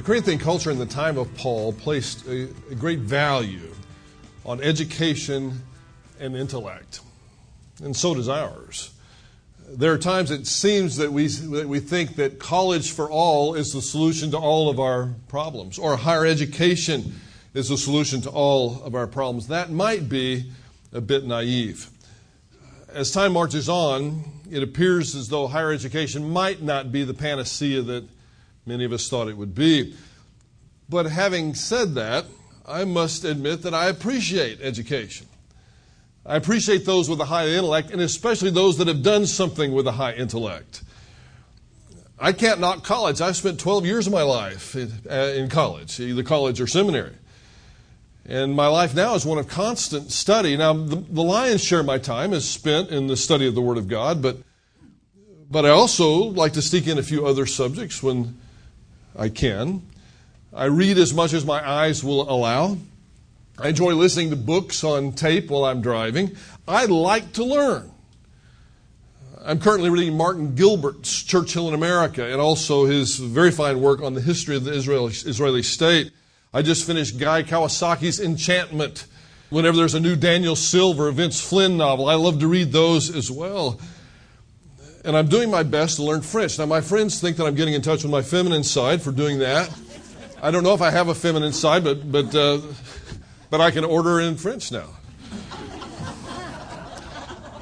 The 0.00 0.06
Corinthian 0.06 0.38
culture 0.38 0.70
in 0.70 0.78
the 0.78 0.86
time 0.86 1.18
of 1.18 1.34
Paul 1.34 1.74
placed 1.74 2.26
a, 2.26 2.48
a 2.70 2.74
great 2.74 3.00
value 3.00 3.70
on 4.46 4.62
education 4.62 5.60
and 6.18 6.34
intellect, 6.34 7.00
and 7.82 7.94
so 7.94 8.14
does 8.14 8.26
ours. 8.26 8.94
There 9.68 9.92
are 9.92 9.98
times 9.98 10.30
it 10.30 10.46
seems 10.46 10.96
that 10.96 11.12
we, 11.12 11.26
that 11.26 11.68
we 11.68 11.80
think 11.80 12.16
that 12.16 12.38
college 12.38 12.92
for 12.92 13.10
all 13.10 13.54
is 13.54 13.74
the 13.74 13.82
solution 13.82 14.30
to 14.30 14.38
all 14.38 14.70
of 14.70 14.80
our 14.80 15.10
problems, 15.28 15.78
or 15.78 15.98
higher 15.98 16.24
education 16.24 17.20
is 17.52 17.68
the 17.68 17.76
solution 17.76 18.22
to 18.22 18.30
all 18.30 18.82
of 18.82 18.94
our 18.94 19.06
problems. 19.06 19.48
That 19.48 19.70
might 19.70 20.08
be 20.08 20.50
a 20.94 21.02
bit 21.02 21.26
naive. 21.26 21.90
As 22.88 23.10
time 23.10 23.34
marches 23.34 23.68
on, 23.68 24.24
it 24.50 24.62
appears 24.62 25.14
as 25.14 25.28
though 25.28 25.46
higher 25.46 25.72
education 25.72 26.30
might 26.30 26.62
not 26.62 26.90
be 26.90 27.04
the 27.04 27.12
panacea 27.12 27.82
that 27.82 28.08
many 28.70 28.84
of 28.84 28.92
us 28.92 29.08
thought 29.08 29.28
it 29.28 29.36
would 29.36 29.54
be. 29.54 29.94
But 30.88 31.06
having 31.06 31.54
said 31.54 31.94
that, 31.96 32.24
I 32.66 32.84
must 32.84 33.24
admit 33.24 33.62
that 33.62 33.74
I 33.74 33.88
appreciate 33.88 34.60
education. 34.62 35.26
I 36.24 36.36
appreciate 36.36 36.84
those 36.84 37.08
with 37.08 37.20
a 37.20 37.24
high 37.24 37.48
intellect, 37.48 37.90
and 37.90 38.00
especially 38.00 38.50
those 38.50 38.78
that 38.78 38.86
have 38.86 39.02
done 39.02 39.26
something 39.26 39.72
with 39.72 39.86
a 39.86 39.92
high 39.92 40.12
intellect. 40.12 40.82
I 42.18 42.32
can't 42.32 42.60
knock 42.60 42.84
college. 42.84 43.20
I 43.20 43.32
spent 43.32 43.58
12 43.58 43.86
years 43.86 44.06
of 44.06 44.12
my 44.12 44.22
life 44.22 44.76
in, 44.76 44.92
uh, 45.10 45.32
in 45.34 45.48
college, 45.48 45.98
either 45.98 46.22
college 46.22 46.60
or 46.60 46.66
seminary. 46.66 47.14
And 48.26 48.54
my 48.54 48.66
life 48.66 48.94
now 48.94 49.14
is 49.14 49.24
one 49.24 49.38
of 49.38 49.48
constant 49.48 50.12
study. 50.12 50.56
Now, 50.56 50.74
the, 50.74 50.96
the 50.96 51.22
lion's 51.22 51.64
share 51.64 51.80
of 51.80 51.86
my 51.86 51.98
time 51.98 52.32
is 52.32 52.48
spent 52.48 52.90
in 52.90 53.06
the 53.06 53.16
study 53.16 53.48
of 53.48 53.54
the 53.54 53.62
Word 53.62 53.78
of 53.78 53.88
God, 53.88 54.22
but, 54.22 54.36
but 55.50 55.64
I 55.64 55.70
also 55.70 56.10
like 56.10 56.52
to 56.52 56.62
sneak 56.62 56.86
in 56.86 56.98
a 56.98 57.02
few 57.02 57.26
other 57.26 57.46
subjects 57.46 58.02
when 58.02 58.38
I 59.16 59.28
can. 59.28 59.82
I 60.52 60.64
read 60.66 60.98
as 60.98 61.14
much 61.14 61.32
as 61.32 61.44
my 61.44 61.66
eyes 61.66 62.02
will 62.02 62.30
allow. 62.30 62.76
I 63.58 63.68
enjoy 63.68 63.94
listening 63.94 64.30
to 64.30 64.36
books 64.36 64.82
on 64.84 65.12
tape 65.12 65.50
while 65.50 65.64
I'm 65.64 65.82
driving. 65.82 66.36
I 66.66 66.86
like 66.86 67.32
to 67.34 67.44
learn. 67.44 67.90
I'm 69.42 69.58
currently 69.58 69.90
reading 69.90 70.16
Martin 70.16 70.54
Gilbert's 70.54 71.22
Churchill 71.22 71.68
in 71.68 71.74
America 71.74 72.30
and 72.30 72.40
also 72.40 72.84
his 72.84 73.16
very 73.16 73.50
fine 73.50 73.80
work 73.80 74.02
on 74.02 74.14
the 74.14 74.20
history 74.20 74.56
of 74.56 74.64
the 74.64 74.72
Israeli, 74.72 75.12
Israeli 75.12 75.62
state. 75.62 76.12
I 76.52 76.62
just 76.62 76.86
finished 76.86 77.18
Guy 77.18 77.42
Kawasaki's 77.42 78.20
Enchantment. 78.20 79.06
Whenever 79.48 79.76
there's 79.76 79.94
a 79.94 80.00
new 80.00 80.14
Daniel 80.14 80.56
Silva, 80.56 81.10
Vince 81.12 81.40
Flynn 81.40 81.76
novel, 81.76 82.08
I 82.08 82.14
love 82.14 82.38
to 82.40 82.48
read 82.48 82.72
those 82.72 83.14
as 83.14 83.30
well. 83.30 83.80
And 85.04 85.16
I'm 85.16 85.28
doing 85.28 85.50
my 85.50 85.62
best 85.62 85.96
to 85.96 86.02
learn 86.02 86.20
French. 86.20 86.58
Now, 86.58 86.66
my 86.66 86.80
friends 86.80 87.20
think 87.20 87.38
that 87.38 87.46
I'm 87.46 87.54
getting 87.54 87.74
in 87.74 87.80
touch 87.80 88.02
with 88.02 88.12
my 88.12 88.22
feminine 88.22 88.62
side 88.62 89.00
for 89.00 89.12
doing 89.12 89.38
that. 89.38 89.70
I 90.42 90.50
don't 90.50 90.62
know 90.62 90.74
if 90.74 90.82
I 90.82 90.90
have 90.90 91.08
a 91.08 91.14
feminine 91.14 91.52
side, 91.52 91.84
but, 91.84 92.10
but, 92.10 92.34
uh, 92.34 92.60
but 93.48 93.60
I 93.60 93.70
can 93.70 93.84
order 93.84 94.20
in 94.20 94.36
French 94.36 94.70
now. 94.70 94.88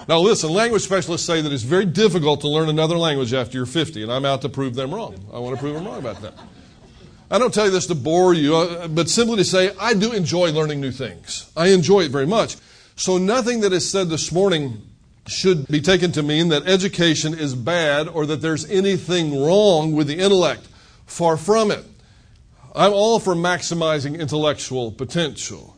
Now, 0.08 0.20
listen, 0.20 0.50
language 0.50 0.83
specialists 0.83 1.27
say 1.27 1.42
that 1.42 1.53
it's 1.53 1.62
very 1.62 1.84
difficult 1.84 2.41
to 2.41 2.48
learn 2.48 2.70
another 2.70 2.97
language 2.97 3.34
after 3.34 3.58
you're 3.58 3.67
50, 3.67 4.02
and 4.02 4.11
I'm 4.11 4.25
out 4.25 4.41
to 4.42 4.48
prove 4.48 4.75
them 4.75 4.92
wrong. 4.92 5.14
I 5.33 5.39
want 5.39 5.55
to 5.55 5.61
prove 5.61 5.75
them 5.75 5.84
wrong 5.84 5.98
about 5.98 6.23
that. 6.23 6.33
I 7.30 7.39
don't 7.39 7.52
tell 7.52 7.67
you 7.67 7.70
this 7.70 7.86
to 7.89 7.95
bore 7.95 8.33
you, 8.33 8.56
uh, 8.56 8.89
but 8.89 9.11
simply 9.11 9.36
to 9.36 9.45
say 9.45 9.70
I 9.78 9.92
do 9.92 10.12
enjoy 10.12 10.50
learning 10.50 10.80
new 10.80 10.92
things. 10.92 11.52
I 11.55 11.69
enjoy 11.69 12.00
it 12.00 12.11
very 12.11 12.27
much. 12.27 12.56
So, 12.97 13.19
nothing 13.19 13.61
that 13.61 13.73
is 13.75 13.89
said 13.89 14.08
this 14.08 14.33
morning 14.33 14.88
should 15.31 15.67
be 15.69 15.81
taken 15.81 16.12
to 16.12 16.23
mean 16.23 16.48
that 16.48 16.67
education 16.67 17.34
is 17.34 17.55
bad 17.55 18.09
or 18.09 18.27
that 18.27 18.41
there's 18.41 18.69
anything 18.71 19.43
wrong 19.43 19.93
with 19.93 20.07
the 20.07 20.19
intellect. 20.19 20.67
Far 21.07 21.37
from 21.37 21.70
it. 21.70 21.85
I'm 22.75 22.92
all 22.92 23.19
for 23.19 23.35
maximizing 23.35 24.19
intellectual 24.19 24.92
potential. 24.92 25.77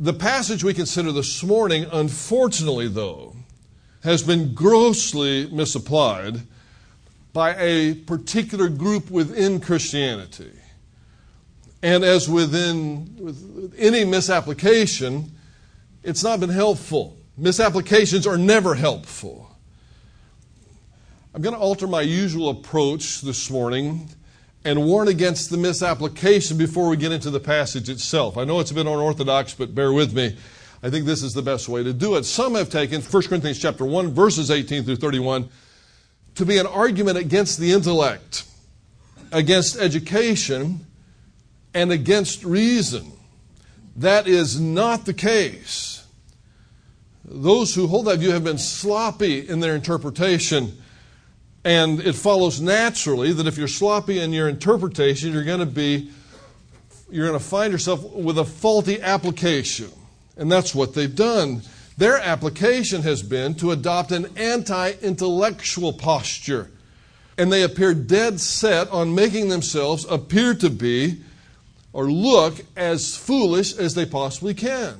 The 0.00 0.12
passage 0.12 0.64
we 0.64 0.74
consider 0.74 1.12
this 1.12 1.42
morning, 1.42 1.86
unfortunately, 1.92 2.88
though, 2.88 3.36
has 4.02 4.22
been 4.22 4.54
grossly 4.54 5.48
misapplied 5.52 6.40
by 7.32 7.54
a 7.56 7.94
particular 7.94 8.68
group 8.68 9.10
within 9.10 9.60
Christianity. 9.60 10.50
And 11.82 12.04
as 12.04 12.28
within 12.28 13.16
with 13.18 13.74
any 13.78 14.04
misapplication, 14.04 15.32
it's 16.02 16.24
not 16.24 16.40
been 16.40 16.50
helpful. 16.50 17.16
Misapplications 17.36 18.26
are 18.26 18.36
never 18.36 18.74
helpful. 18.74 19.50
I'm 21.34 21.40
going 21.40 21.54
to 21.54 21.60
alter 21.60 21.86
my 21.86 22.02
usual 22.02 22.50
approach 22.50 23.22
this 23.22 23.50
morning 23.50 24.08
and 24.64 24.84
warn 24.84 25.08
against 25.08 25.50
the 25.50 25.56
misapplication 25.56 26.58
before 26.58 26.88
we 26.88 26.96
get 26.96 27.10
into 27.10 27.30
the 27.30 27.40
passage 27.40 27.88
itself. 27.88 28.36
I 28.36 28.44
know 28.44 28.60
it's 28.60 28.70
a 28.70 28.74
bit 28.74 28.86
unorthodox, 28.86 29.54
but 29.54 29.74
bear 29.74 29.92
with 29.92 30.12
me. 30.14 30.36
I 30.82 30.90
think 30.90 31.06
this 31.06 31.22
is 31.22 31.32
the 31.32 31.42
best 31.42 31.68
way 31.68 31.82
to 31.82 31.92
do 31.92 32.16
it. 32.16 32.24
Some 32.24 32.54
have 32.54 32.68
taken 32.68 33.00
1 33.00 33.22
Corinthians 33.24 33.58
chapter 33.58 33.84
1 33.84 34.12
verses 34.12 34.50
18 34.50 34.84
through 34.84 34.96
31 34.96 35.48
to 36.34 36.46
be 36.46 36.58
an 36.58 36.66
argument 36.66 37.18
against 37.18 37.58
the 37.58 37.72
intellect, 37.72 38.44
against 39.30 39.76
education, 39.76 40.86
and 41.72 41.92
against 41.92 42.44
reason. 42.44 43.12
That 43.96 44.26
is 44.26 44.60
not 44.60 45.06
the 45.06 45.14
case. 45.14 45.91
Those 47.24 47.74
who 47.74 47.86
hold 47.86 48.06
that 48.06 48.18
view 48.18 48.32
have 48.32 48.44
been 48.44 48.58
sloppy 48.58 49.48
in 49.48 49.60
their 49.60 49.74
interpretation 49.74 50.72
and 51.64 52.00
it 52.00 52.14
follows 52.14 52.60
naturally 52.60 53.32
that 53.32 53.46
if 53.46 53.56
you're 53.56 53.68
sloppy 53.68 54.18
in 54.18 54.32
your 54.32 54.48
interpretation, 54.48 55.32
you're 55.32 55.44
going 55.44 55.60
to 55.60 55.66
be, 55.66 56.10
you're 57.10 57.26
going 57.26 57.38
to 57.38 57.44
find 57.44 57.72
yourself 57.72 58.02
with 58.02 58.38
a 58.38 58.44
faulty 58.44 59.00
application. 59.00 59.90
And 60.36 60.50
that's 60.50 60.74
what 60.74 60.94
they've 60.94 61.14
done. 61.14 61.62
Their 61.98 62.18
application 62.18 63.02
has 63.02 63.22
been 63.22 63.54
to 63.56 63.70
adopt 63.70 64.10
an 64.10 64.26
anti 64.36 64.92
intellectual 65.02 65.92
posture. 65.92 66.70
And 67.38 67.52
they 67.52 67.62
appear 67.62 67.94
dead 67.94 68.40
set 68.40 68.88
on 68.88 69.14
making 69.14 69.48
themselves 69.48 70.04
appear 70.06 70.54
to 70.54 70.68
be 70.68 71.20
or 71.92 72.10
look 72.10 72.54
as 72.76 73.16
foolish 73.16 73.76
as 73.76 73.94
they 73.94 74.06
possibly 74.06 74.54
can. 74.54 74.96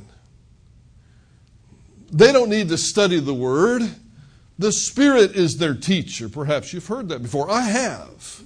They 2.12 2.31
don't 2.31 2.50
need 2.50 2.69
to 2.69 2.78
study 2.78 3.19
the 3.19 3.34
Word. 3.34 3.83
The 4.59 4.71
Spirit 4.71 5.34
is 5.34 5.56
their 5.56 5.75
teacher. 5.75 6.28
Perhaps 6.28 6.73
you've 6.73 6.87
heard 6.87 7.09
that 7.09 7.23
before. 7.23 7.50
I 7.50 7.62
have. 7.62 8.43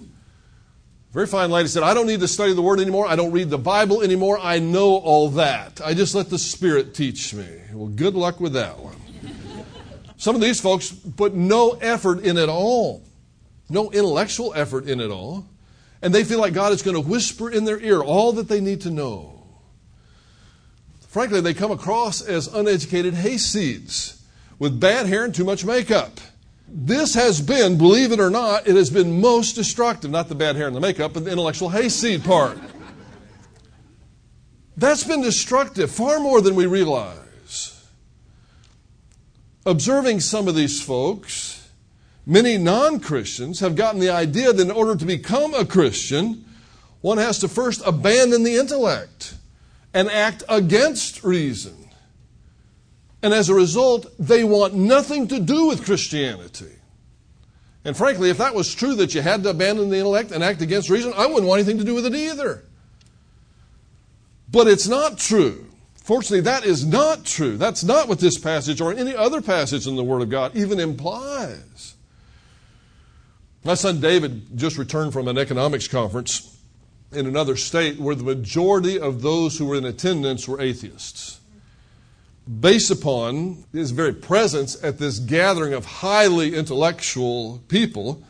Very 1.13 1.27
fine 1.27 1.51
lady 1.51 1.69
said, 1.69 1.83
I 1.83 1.93
don't 1.93 2.07
need 2.07 2.21
to 2.21 2.29
study 2.29 2.53
the 2.53 2.63
Word 2.63 2.79
anymore. 2.79 3.07
I 3.09 3.17
don't 3.17 3.33
read 3.33 3.51
the 3.51 3.59
Bible 3.59 4.03
anymore. 4.03 4.39
I 4.41 4.61
know 4.61 4.97
all 4.97 5.31
that. 5.31 5.81
I 5.85 5.95
just 5.95 6.15
let 6.15 6.31
the 6.31 6.39
Spirit 6.39 6.95
teach 6.95 7.35
me. 7.35 7.47
Well, 7.73 7.89
good 7.89 8.15
luck 8.15 8.39
with 8.39 8.53
that 8.53 8.79
one. 8.79 8.97
Some 10.17 10.35
of 10.35 10.41
these 10.41 10.61
folks 10.61 10.91
put 10.91 11.35
no 11.35 11.73
effort 11.73 12.21
in 12.21 12.39
at 12.39 12.49
all, 12.49 13.03
no 13.69 13.91
intellectual 13.91 14.55
effort 14.55 14.87
in 14.87 15.01
at 15.01 15.11
all, 15.11 15.47
and 16.01 16.15
they 16.15 16.25
feel 16.25 16.41
like 16.41 16.55
God 16.55 16.73
is 16.73 16.83
going 16.83 16.95
to 16.95 17.07
whisper 17.07 17.51
in 17.51 17.65
their 17.65 17.81
ear 17.81 18.01
all 18.01 18.33
that 18.33 18.49
they 18.49 18.61
need 18.61 18.81
to 18.83 18.91
know. 18.91 19.36
Frankly, 21.17 21.41
they 21.41 21.55
come 21.55 21.71
across 21.71 22.21
as 22.21 22.47
uneducated 22.47 23.15
hayseeds 23.15 24.21
with 24.59 24.79
bad 24.79 25.07
hair 25.07 25.25
and 25.25 25.35
too 25.35 25.45
much 25.45 25.65
makeup. 25.65 26.21
This 26.69 27.15
has 27.15 27.41
been, 27.41 27.79
believe 27.79 28.13
it 28.13 28.21
or 28.21 28.29
not, 28.29 28.69
it 28.69 28.77
has 28.77 28.91
been 28.91 29.19
most 29.19 29.55
destructive. 29.55 30.11
Not 30.11 30.29
the 30.29 30.35
bad 30.35 30.57
hair 30.57 30.67
and 30.67 30.77
the 30.77 30.81
makeup, 30.81 31.15
but 31.15 31.25
the 31.25 31.31
intellectual 31.31 31.71
hayseed 31.71 32.23
part. 32.23 32.59
That's 34.77 35.05
been 35.05 35.23
destructive 35.23 35.91
far 35.91 36.21
more 36.21 36.43
than 36.43 36.55
we 36.55 36.67
realize. 36.67 37.83
Observing 39.65 40.21
some 40.21 40.49
of 40.49 40.55
these 40.55 40.83
folks, 40.83 41.67
many 42.27 42.59
non 42.59 43.01
Christians 43.01 43.61
have 43.61 43.75
gotten 43.75 44.01
the 44.01 44.11
idea 44.11 44.53
that 44.53 44.63
in 44.63 44.71
order 44.71 44.95
to 44.95 45.07
become 45.07 45.55
a 45.55 45.65
Christian, 45.65 46.45
one 47.01 47.17
has 47.17 47.39
to 47.39 47.49
first 47.49 47.81
abandon 47.87 48.43
the 48.43 48.57
intellect 48.57 49.36
and 49.97 50.11
act 50.11 50.43
against 50.51 51.25
reason. 51.25 51.75
And 53.23 53.33
as 53.33 53.49
a 53.49 53.55
result, 53.55 54.07
they 54.19 54.45
want 54.45 54.75
nothing 54.75 55.27
to 55.29 55.41
do 55.41 55.69
with 55.69 55.87
Christianity. 55.87 56.77
And 57.83 57.97
frankly, 57.97 58.29
if 58.29 58.37
that 58.37 58.55
was 58.55 58.75
true 58.75 58.95
that 58.97 59.15
you 59.15 59.23
had 59.23 59.43
to 59.45 59.49
abandon 59.49 59.89
the 59.89 59.97
intellect 59.97 60.33
and 60.33 60.45
act 60.45 60.61
against 60.61 60.91
reason, 60.91 61.15
I 61.17 61.25
wouldn't 61.25 61.47
want 61.47 61.61
anything 61.61 61.79
to 61.79 61.85
do 61.85 61.95
with 61.95 62.05
it 62.05 62.15
either. 62.15 62.63
But 64.53 64.67
it's 64.67 64.87
not 64.87 65.17
true. 65.17 65.67
Fortunately, 65.95 66.43
that 66.43 66.67
is 66.67 66.85
not 66.85 67.25
true. 67.25 67.57
That's 67.57 67.83
not 67.83 68.07
what 68.07 68.19
this 68.19 68.39
passage 68.39 68.83
or 68.83 68.93
any 68.93 69.17
other 69.17 69.41
passage 69.41 69.87
in 69.87 69.97
the 69.97 70.05
Word 70.05 70.21
of 70.21 70.29
God 70.29 70.55
even 70.55 70.79
implies. 70.79 71.95
My 73.65 73.75
son 73.75 73.99
David 74.01 74.59
just 74.59 74.77
returned 74.77 75.15
from 75.15 75.27
an 75.27 75.39
economics 75.39 75.89
conference 75.89 76.56
in 77.13 77.27
another 77.27 77.57
state 77.57 77.99
where 77.99 78.15
the 78.15 78.25
majority 78.25 78.99
of 78.99 79.23
those 79.23 79.59
who 79.59 79.67
were 79.67 79.77
in 79.77 79.85
attendance 79.85 80.47
were 80.49 80.61
atheists 80.61 81.41
based 82.61 82.91
upon 82.91 83.65
his 83.73 83.91
very 83.91 84.13
presence 84.13 84.83
at 84.83 84.99
this 84.99 85.19
gathering 85.19 85.73
of 85.73 85.85
highly 85.85 86.55
intellectual 86.55 87.61
people, 87.69 88.23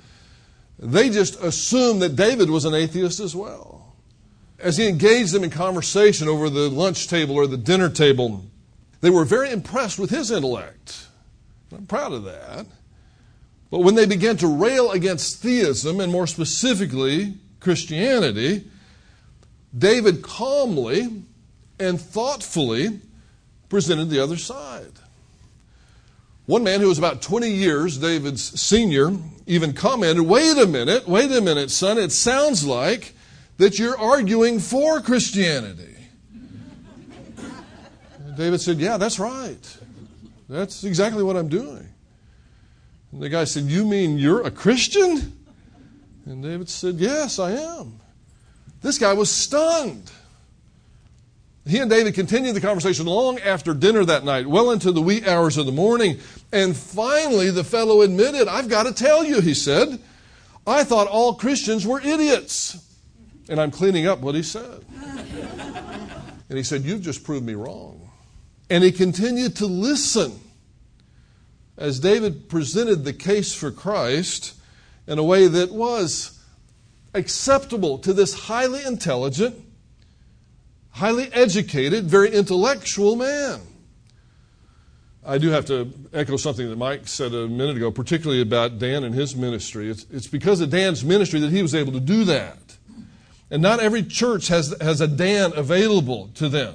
they 0.79 1.11
just 1.11 1.41
assumed 1.43 2.01
that 2.03 2.17
David 2.17 2.49
was 2.49 2.65
an 2.65 2.75
atheist 2.75 3.21
as 3.21 3.37
well. 3.37 3.75
as 4.59 4.79
he 4.79 4.89
engaged 4.89 5.33
them 5.33 5.45
in 5.45 5.51
conversation 5.51 6.29
over 6.29 6.49
the 6.49 6.71
lunch 6.71 7.09
table 7.09 7.37
or 7.37 7.47
the 7.47 7.59
dinner 7.59 7.91
table, 7.91 8.43
they 9.03 9.11
were 9.11 9.27
very 9.27 9.51
impressed 9.51 9.99
with 9.99 10.09
his 10.09 10.31
intellect. 10.31 11.09
I'm 11.71 11.85
proud 11.85 12.15
of 12.15 12.25
that. 12.25 12.65
But 13.71 13.81
when 13.81 13.97
they 13.97 14.07
began 14.07 14.39
to 14.39 14.47
rail 14.47 14.93
against 14.93 15.43
theism, 15.43 16.01
and 16.01 16.11
more 16.11 16.27
specifically 16.27 17.35
Christianity, 17.67 18.63
David 19.77 20.23
calmly 20.23 21.25
and 21.81 22.01
thoughtfully 22.01 23.01
presented 23.69 24.09
the 24.09 24.21
other 24.21 24.37
side. 24.37 24.93
One 26.47 26.63
man 26.63 26.81
who 26.81 26.87
was 26.87 26.99
about 26.99 27.23
20 27.23 27.51
years 27.51 27.99
David's 27.99 28.61
senior 28.61 29.11
even 29.49 29.73
commented, 29.73 30.25
Wait 30.25 30.57
a 30.57 30.65
minute, 30.65 31.09
wait 31.09 31.33
a 31.33 31.41
minute, 31.41 31.73
son, 31.73 31.99
it 31.99 32.13
sounds 32.13 32.65
like 32.65 33.15
that 33.57 33.81
you're 33.81 33.99
arguing 33.99 34.61
for 34.61 35.01
Christianity. 35.01 35.97
David 38.37 38.61
said, 38.61 38.79
Yeah, 38.79 38.97
that's 38.97 39.19
right. 39.19 39.79
That's 40.49 40.85
exactly 40.85 41.25
what 41.25 41.37
I'm 41.37 41.49
doing. 41.49 41.89
And 43.11 43.21
the 43.21 43.29
guy 43.29 43.43
said, 43.43 43.65
You 43.65 43.85
mean 43.85 44.19
you're 44.19 44.47
a 44.47 44.53
Christian? 44.53 45.36
And 46.27 46.43
David 46.43 46.69
said, 46.69 46.97
Yes, 46.97 47.39
I 47.39 47.53
am. 47.53 48.01
This 48.83 48.99
guy 48.99 49.13
was 49.15 49.31
stunned. 49.31 50.11
He 51.67 51.79
and 51.79 51.91
David 51.91 52.15
continued 52.15 52.55
the 52.55 52.61
conversation 52.61 53.07
long 53.07 53.41
after 53.41 53.75
dinner 53.75 54.05
that 54.05 54.25
night, 54.25 54.47
well 54.47 54.71
into 54.71 54.93
the 54.93 55.03
wee 55.03 55.27
hours 55.27 55.57
of 55.57 55.67
the 55.67 55.73
morning. 55.73 56.19
And 56.53 56.77
finally, 56.77 57.51
the 57.51 57.65
fellow 57.65 58.03
admitted, 58.03 58.47
I've 58.47 58.69
got 58.69 58.85
to 58.85 58.93
tell 58.93 59.25
you, 59.25 59.41
he 59.41 59.55
said, 59.55 59.99
I 60.65 60.85
thought 60.85 61.09
all 61.09 61.35
Christians 61.35 61.85
were 61.87 62.01
idiots. 62.01 62.83
And 63.49 63.61
I'm 63.61 63.71
cleaning 63.71 64.07
up 64.07 64.21
what 64.21 64.35
he 64.35 64.43
said. 64.43 64.85
and 66.49 66.57
he 66.57 66.63
said, 66.63 66.83
You've 66.83 67.03
just 67.03 67.25
proved 67.25 67.47
me 67.47 67.55
wrong. 67.55 68.11
And 68.69 68.83
he 68.83 68.91
continued 68.91 69.57
to 69.57 69.67
listen 69.67 70.41
as 71.77 72.01
David 72.01 72.49
presented 72.49 73.05
the 73.05 73.13
case 73.13 73.55
for 73.55 73.71
Christ 73.71 74.55
in 75.07 75.19
a 75.19 75.23
way 75.23 75.47
that 75.47 75.73
was 75.73 76.39
acceptable 77.15 77.99
to 77.99 78.13
this 78.13 78.35
highly 78.35 78.85
intelligent, 78.85 79.57
highly 80.91 81.33
educated, 81.33 82.05
very 82.05 82.31
intellectual 82.31 83.17
man. 83.17 83.61
I 85.25 85.39
do 85.39 85.49
have 85.49 85.65
to 85.67 85.93
echo 86.13 86.37
something 86.37 86.69
that 86.69 86.77
Mike 86.77 87.09
said 87.09 87.35
a 87.35 87.49
minute 87.49 87.77
ago, 87.77 87.91
particularly 87.91 88.43
about 88.43 88.79
Dan 88.79 89.03
and 89.03 89.15
his 89.15 89.35
ministry. 89.35 89.91
It's, 89.91 90.07
it's 90.11 90.29
because 90.29 90.61
of 90.61 90.71
Dan's 90.71 91.05
ministry 91.05 91.41
that 91.41 91.51
he 91.51 91.63
was 91.63 91.75
able 91.75 91.93
to 91.93 92.01
do 92.01 92.25
that. 92.25 92.59
And 93.51 93.61
not 93.61 93.81
every 93.81 94.05
church 94.05 94.49
has, 94.49 94.75
has 94.81 95.01
a 95.01 95.09
Dan 95.09 95.53
available 95.57 96.31
to 96.35 96.49
them. 96.49 96.75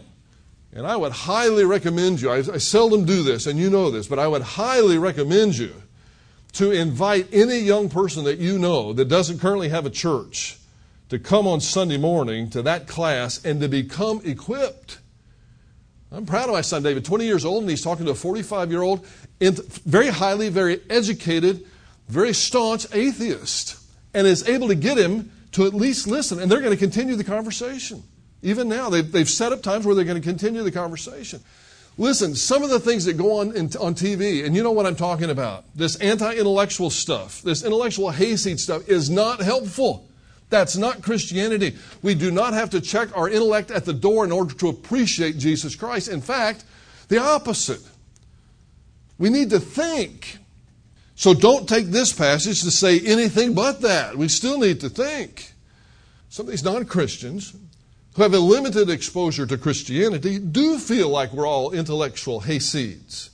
And 0.74 0.86
I 0.86 0.96
would 0.96 1.12
highly 1.12 1.66
recommend 1.66 2.22
you, 2.22 2.30
I, 2.30 2.38
I 2.38 2.58
seldom 2.58 3.06
do 3.06 3.24
this, 3.24 3.46
and 3.46 3.60
you 3.60 3.70
know 3.70 3.92
this, 3.92 4.08
but 4.08 4.20
I 4.20 4.28
would 4.28 4.42
highly 4.42 4.98
recommend 4.98 5.58
you 5.58 5.74
to 6.54 6.72
invite 6.72 7.28
any 7.32 7.60
young 7.60 7.90
person 7.90 8.26
that 8.26 8.40
you 8.40 8.60
know 8.60 8.94
that 8.94 9.06
doesn't 9.06 9.40
currently 9.40 9.70
have 9.70 9.86
a 9.86 9.90
church 9.90 10.58
to 11.10 11.20
come 11.20 11.48
on 11.48 11.60
Sunday 11.60 11.98
morning 11.98 12.50
to 12.50 12.62
that 12.62 12.88
class 12.88 13.44
and 13.44 13.62
to 13.62 13.68
become 13.68 14.22
equipped. 14.24 15.00
I'm 16.12 16.26
proud 16.26 16.50
of 16.50 16.56
my 16.56 16.62
son 16.62 16.84
David, 16.84 17.06
20 17.06 17.26
years 17.26 17.46
old, 17.46 17.64
and 17.64 17.70
he's 17.70 17.84
talking 17.84 18.06
to 18.06 18.12
a 18.12 18.16
45 18.16 18.70
year 18.72 18.82
old, 18.82 19.06
very 19.40 20.08
highly, 20.08 20.50
very 20.50 20.82
educated, 20.90 21.66
very 22.08 22.34
staunch 22.34 22.86
atheist, 22.94 23.78
and 24.14 24.28
is 24.28 24.48
able 24.48 24.68
to 24.68 24.76
get 24.76 24.98
him 24.98 25.32
to 25.54 25.66
at 25.66 25.74
least 25.74 26.08
listen. 26.08 26.40
And 26.40 26.52
they're 26.52 26.60
going 26.60 26.72
to 26.72 26.78
continue 26.78 27.16
the 27.16 27.24
conversation. 27.24 28.04
Even 28.42 28.68
now, 28.68 28.90
they've, 28.90 29.10
they've 29.10 29.30
set 29.30 29.52
up 29.52 29.62
times 29.62 29.86
where 29.86 29.96
they're 29.96 30.06
going 30.06 30.22
to 30.22 30.28
continue 30.28 30.64
the 30.64 30.72
conversation. 30.72 31.42
Listen, 31.98 32.36
some 32.36 32.64
of 32.64 32.70
the 32.70 32.80
things 32.80 33.06
that 33.06 33.14
go 33.14 33.40
on 33.40 33.56
in, 33.56 33.66
on 33.78 33.94
TV, 33.96 34.46
and 34.46 34.56
you 34.56 34.64
know 34.64 34.72
what 34.72 34.86
I'm 34.86 34.96
talking 34.96 35.30
about, 35.30 35.66
this 35.76 35.98
anti 35.98 36.34
intellectual 36.34 36.90
stuff, 36.90 37.42
this 37.42 37.64
intellectual 37.64 38.10
hayseed 38.12 38.60
stuff, 38.60 38.88
is 38.88 39.10
not 39.10 39.42
helpful. 39.42 40.08
That's 40.50 40.76
not 40.76 41.02
Christianity. 41.02 41.78
We 42.02 42.14
do 42.16 42.30
not 42.30 42.54
have 42.54 42.72
to 42.72 42.82
check 42.82 43.16
our 43.16 43.30
intellect 43.30 43.72
at 43.72 43.86
the 43.86 43.94
door 43.94 44.26
in 44.26 44.32
order 44.32 44.54
to 44.56 44.68
appreciate 44.68 45.38
Jesus 45.38 45.76
Christ. 45.76 46.10
In 46.10 46.22
fact, 46.22 46.66
the 47.08 47.20
opposite. 47.20 47.82
We 49.18 49.30
need 49.30 49.50
to 49.52 49.60
think. 49.60 50.40
So 51.16 51.34
don't 51.34 51.70
take 51.70 51.88
this 51.88 52.12
passage 52.12 52.64
to 52.64 52.72
say 52.72 53.00
anything 53.00 53.54
but 53.54 53.82
that. 53.82 54.18
We 54.18 54.28
still 54.28 54.60
need 54.60 54.80
to 54.82 54.90
think. 54.90 55.54
Some 56.30 56.48
of 56.48 56.52
these 56.52 56.64
non 56.64 56.86
Christians 56.86 57.54
who 58.16 58.24
have 58.24 58.34
a 58.34 58.40
limited 58.40 58.90
exposure 58.90 59.46
to 59.46 59.58
Christianity 59.58 60.38
do 60.40 60.78
feel 60.78 61.10
like 61.10 61.32
we're 61.32 61.48
all 61.48 61.72
intellectual 61.72 62.42
hayseeds. 62.42 63.30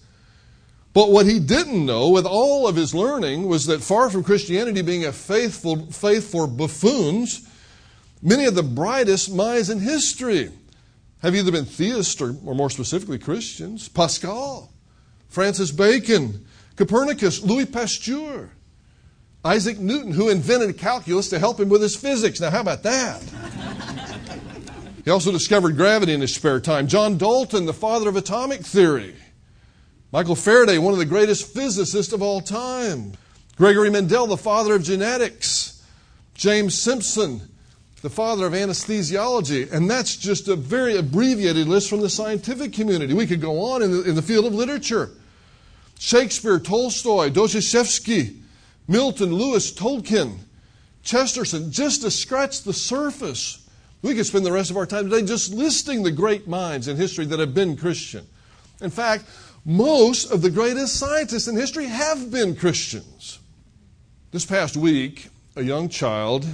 But 0.94 1.12
what 1.12 1.26
he 1.26 1.40
didn't 1.40 1.86
know 1.86 2.10
with 2.10 2.26
all 2.26 2.68
of 2.68 2.76
his 2.76 2.96
learning 2.96 3.48
was 3.48 3.68
that 3.68 3.84
far 3.84 4.10
from 4.10 4.24
Christianity 4.24 4.82
being 4.82 5.06
a 5.06 5.12
faithful 5.12 5.92
faith 5.92 6.32
for 6.32 6.48
buffoons, 6.48 7.48
many 8.22 8.46
of 8.46 8.56
the 8.56 8.64
brightest 8.64 9.32
minds 9.32 9.70
in 9.70 9.80
history 9.80 10.52
have 11.22 11.36
either 11.36 11.52
been 11.52 11.66
theists 11.66 12.22
or, 12.22 12.36
or 12.46 12.56
more 12.56 12.70
specifically 12.70 13.20
Christians. 13.20 13.88
Pascal, 13.90 14.72
Francis 15.30 15.72
Bacon, 15.72 16.46
Copernicus, 16.76 17.42
Louis 17.42 17.66
Pasteur, 17.66 18.50
Isaac 19.44 19.80
Newton, 19.80 20.12
who 20.12 20.30
invented 20.30 20.78
calculus 20.78 21.30
to 21.30 21.40
help 21.40 21.60
him 21.60 21.70
with 21.70 21.82
his 21.82 21.96
physics. 21.96 22.42
Now, 22.42 22.50
how 22.50 22.62
about 22.62 22.84
that? 22.84 23.24
He 25.08 25.12
also 25.12 25.32
discovered 25.32 25.78
gravity 25.78 26.14
in 26.14 26.20
his 26.20 26.36
spare 26.36 26.60
time. 26.60 26.86
John 26.86 27.18
Dalton, 27.18 27.66
the 27.66 27.72
father 27.72 28.10
of 28.10 28.18
atomic 28.18 28.60
theory. 28.60 29.16
Michael 30.12 30.36
Faraday, 30.36 30.80
one 30.80 30.92
of 30.92 31.00
the 31.00 31.06
greatest 31.06 31.54
physicists 31.54 32.12
of 32.12 32.22
all 32.22 32.42
time. 32.42 33.14
Gregory 33.56 33.90
Mendel, 33.90 34.28
the 34.28 34.36
father 34.36 34.76
of 34.76 34.84
genetics. 34.84 35.82
James 36.34 36.78
Simpson, 36.78 37.40
the 38.02 38.10
father 38.10 38.48
of 38.48 38.52
anesthesiology. 38.52 39.72
And 39.72 39.90
that's 39.90 40.18
just 40.18 40.50
a 40.50 40.58
very 40.58 40.98
abbreviated 40.98 41.70
list 41.70 41.90
from 41.90 42.02
the 42.02 42.10
scientific 42.10 42.74
community. 42.74 43.14
We 43.14 43.28
could 43.28 43.40
go 43.40 43.62
on 43.62 43.84
in 43.84 43.92
the, 43.92 44.04
in 44.04 44.16
the 44.16 44.22
field 44.22 44.44
of 44.44 44.54
literature. 44.54 45.12
Shakespeare, 45.98 46.60
Tolstoy, 46.60 47.30
Dostoevsky, 47.30 48.42
Milton, 48.90 49.34
Lewis, 49.34 49.72
Tolkien, 49.72 50.40
Chesterton, 51.02 51.72
just 51.72 52.02
to 52.02 52.12
scratch 52.12 52.64
the 52.64 52.74
surface. 52.74 53.64
We 54.02 54.14
could 54.16 54.26
spend 54.26 54.46
the 54.46 54.52
rest 54.52 54.70
of 54.70 54.78
our 54.78 54.86
time 54.86 55.10
today 55.10 55.26
just 55.26 55.54
listing 55.54 56.04
the 56.04 56.12
great 56.12 56.48
minds 56.48 56.88
in 56.88 56.98
history 56.98 57.26
that 57.26 57.40
have 57.40 57.54
been 57.54 57.76
Christian. 57.76 58.26
In 58.82 58.90
fact, 58.90 59.26
most 59.66 60.32
of 60.32 60.42
the 60.42 60.50
greatest 60.50 60.96
scientists 60.96 61.48
in 61.48 61.56
history 61.56 61.86
have 61.86 62.32
been 62.32 62.56
Christians. 62.56 63.40
This 64.32 64.46
past 64.46 64.78
week, 64.78 65.30
a 65.56 65.64
young 65.64 65.90
child 65.90 66.46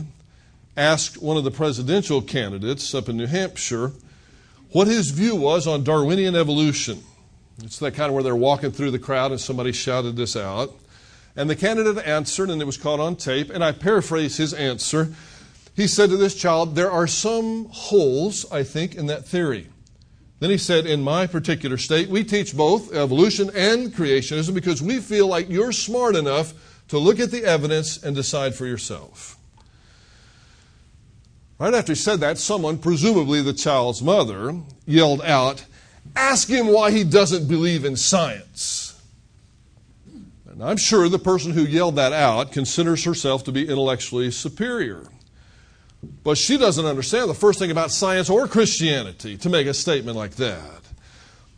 asked 0.78 1.22
one 1.22 1.38
of 1.38 1.44
the 1.44 1.52
presidential 1.52 2.22
candidates 2.22 2.96
up 2.96 3.10
in 3.10 3.18
New 3.18 3.28
Hampshire 3.28 3.92
what 4.72 4.88
his 4.88 5.12
view 5.12 5.36
was 5.36 5.68
on 5.68 5.84
Darwinian 5.84 6.36
evolution. 6.36 7.04
It's 7.62 7.78
that 7.80 7.94
kind 7.94 8.08
of 8.08 8.14
where 8.16 8.24
they're 8.24 8.36
walking 8.36 8.72
through 8.72 8.92
the 8.92 9.00
crowd 9.00 9.32
and 9.32 9.40
somebody 9.40 9.72
shouted 9.72 10.16
this 10.16 10.36
out. 10.36 10.74
And 11.36 11.50
the 11.50 11.56
candidate 11.56 12.04
answered, 12.06 12.50
and 12.50 12.62
it 12.62 12.66
was 12.66 12.78
caught 12.78 13.00
on 13.00 13.16
tape, 13.16 13.50
and 13.50 13.64
I 13.64 13.72
paraphrase 13.72 14.38
his 14.38 14.54
answer. 14.54 15.14
He 15.76 15.88
said 15.88 16.10
to 16.10 16.18
this 16.18 16.36
child, 16.36 16.76
There 16.76 16.92
are 16.92 17.08
some 17.08 17.66
holes, 17.66 18.50
I 18.52 18.64
think, 18.64 18.96
in 18.96 19.08
that 19.08 19.26
theory. 19.26 19.70
Then 20.40 20.50
he 20.50 20.58
said, 20.58 20.86
In 20.86 21.02
my 21.02 21.26
particular 21.26 21.78
state, 21.78 22.10
we 22.10 22.24
teach 22.24 22.56
both 22.56 22.94
evolution 22.94 23.50
and 23.56 23.94
creationism 23.94 24.54
because 24.54 24.82
we 24.82 25.00
feel 25.00 25.28
like 25.28 25.50
you're 25.50 25.72
smart 25.72 26.16
enough 26.16 26.54
to 26.90 27.00
look 27.00 27.20
at 27.20 27.32
the 27.32 27.46
evidence 27.46 28.02
and 28.04 28.16
decide 28.16 28.54
for 28.54 28.66
yourself. 28.66 29.38
Right 31.58 31.74
after 31.74 31.94
he 31.94 31.96
said 31.96 32.20
that, 32.20 32.38
someone, 32.38 32.78
presumably 32.78 33.42
the 33.42 33.54
child's 33.54 34.02
mother, 34.02 34.60
yelled 34.86 35.22
out, 35.22 35.66
Ask 36.16 36.50
him 36.50 36.68
why 36.68 36.92
he 36.92 37.04
doesn't 37.04 37.48
believe 37.48 37.86
in 37.86 37.96
science. 37.96 39.02
And 40.52 40.62
I'm 40.62 40.78
sure 40.78 41.10
the 41.10 41.18
person 41.18 41.52
who 41.52 41.64
yelled 41.64 41.96
that 41.96 42.14
out 42.14 42.52
considers 42.52 43.06
herself 43.06 43.44
to 43.46 43.52
be 43.52 43.68
intellectually 43.68 44.30
superior. 44.30 45.08
But 46.24 46.38
she 46.38 46.58
doesn't 46.58 46.86
understand 46.86 47.30
the 47.30 47.36
first 47.36 47.60
thing 47.60 47.72
about 47.72 47.92
science 47.92 48.30
or 48.30 48.48
Christianity 48.48 49.38
to 49.38 49.50
make 49.50 49.68
a 49.68 49.74
statement 49.74 50.18
like 50.18 50.36
that. 50.36 50.82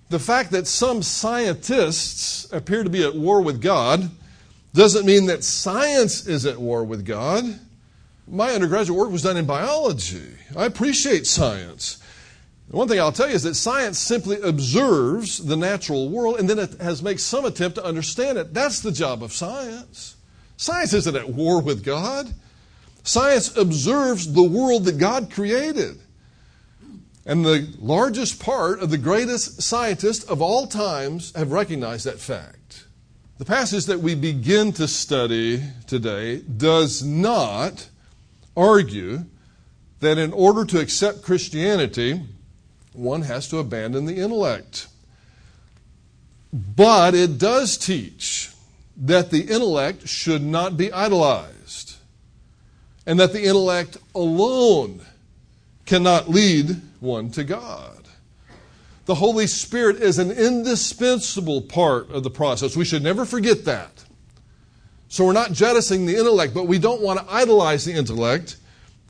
The 0.09 0.19
fact 0.19 0.51
that 0.51 0.67
some 0.67 1.01
scientists 1.01 2.51
appear 2.51 2.83
to 2.83 2.89
be 2.89 3.03
at 3.03 3.15
war 3.15 3.41
with 3.41 3.61
God 3.61 4.09
doesn't 4.73 5.05
mean 5.05 5.27
that 5.27 5.43
science 5.43 6.27
is 6.27 6.45
at 6.45 6.59
war 6.59 6.83
with 6.83 7.05
God. 7.05 7.59
My 8.27 8.51
undergraduate 8.51 8.97
work 8.97 9.09
was 9.09 9.23
done 9.23 9.37
in 9.37 9.45
biology. 9.45 10.33
I 10.55 10.65
appreciate 10.65 11.25
science. 11.25 12.01
One 12.69 12.87
thing 12.87 12.99
I'll 12.99 13.11
tell 13.11 13.29
you 13.29 13.35
is 13.35 13.43
that 13.43 13.55
science 13.55 13.99
simply 13.99 14.39
observes 14.41 15.37
the 15.37 15.55
natural 15.55 16.09
world 16.09 16.39
and 16.39 16.49
then 16.49 16.59
it 16.59 16.81
has 16.81 17.03
made 17.03 17.19
some 17.19 17.45
attempt 17.45 17.75
to 17.75 17.85
understand 17.85 18.37
it. 18.37 18.53
That's 18.53 18.81
the 18.81 18.91
job 18.91 19.23
of 19.23 19.33
science. 19.33 20.15
Science 20.57 20.93
isn't 20.93 21.15
at 21.15 21.29
war 21.29 21.61
with 21.61 21.83
God. 21.83 22.33
Science 23.05 23.55
observes 23.55 24.33
the 24.33 24.43
world 24.43 24.83
that 24.85 24.97
God 24.97 25.31
created. 25.31 25.99
And 27.25 27.45
the 27.45 27.73
largest 27.79 28.39
part 28.39 28.81
of 28.81 28.89
the 28.89 28.97
greatest 28.97 29.61
scientists 29.61 30.25
of 30.25 30.41
all 30.41 30.67
times 30.67 31.33
have 31.35 31.51
recognized 31.51 32.05
that 32.05 32.19
fact. 32.19 32.85
The 33.37 33.45
passage 33.45 33.85
that 33.85 33.99
we 33.99 34.15
begin 34.15 34.73
to 34.73 34.87
study 34.87 35.63
today 35.87 36.41
does 36.41 37.03
not 37.03 37.89
argue 38.55 39.25
that 39.99 40.17
in 40.17 40.33
order 40.33 40.65
to 40.65 40.79
accept 40.79 41.21
Christianity, 41.21 42.21
one 42.93 43.23
has 43.23 43.47
to 43.49 43.57
abandon 43.57 44.05
the 44.05 44.17
intellect. 44.17 44.87
But 46.53 47.13
it 47.13 47.37
does 47.37 47.77
teach 47.77 48.51
that 48.97 49.31
the 49.31 49.41
intellect 49.41 50.07
should 50.07 50.41
not 50.41 50.77
be 50.77 50.91
idolized, 50.91 51.54
and 53.05 53.19
that 53.19 53.33
the 53.33 53.43
intellect 53.43 53.97
alone 54.13 55.01
cannot 55.85 56.29
lead 56.29 56.81
one 56.99 57.29
to 57.31 57.43
God. 57.43 58.07
The 59.05 59.15
Holy 59.15 59.45
Spirit 59.45 59.97
is 59.97 60.17
an 60.17 60.31
indispensable 60.31 61.61
part 61.61 62.09
of 62.09 62.23
the 62.23 62.31
process. 62.31 62.75
We 62.75 62.85
should 62.85 63.03
never 63.03 63.23
forget 63.23 63.65
that. 63.65 64.03
So 65.07 65.25
we're 65.25 65.33
not 65.33 65.51
jettisoning 65.51 66.07
the 66.07 66.17
intellect, 66.17 66.55
but 66.55 66.67
we 66.67 66.79
don't 66.79 67.01
want 67.01 67.19
to 67.19 67.33
idolize 67.33 67.85
the 67.85 67.93
intellect 67.93 68.57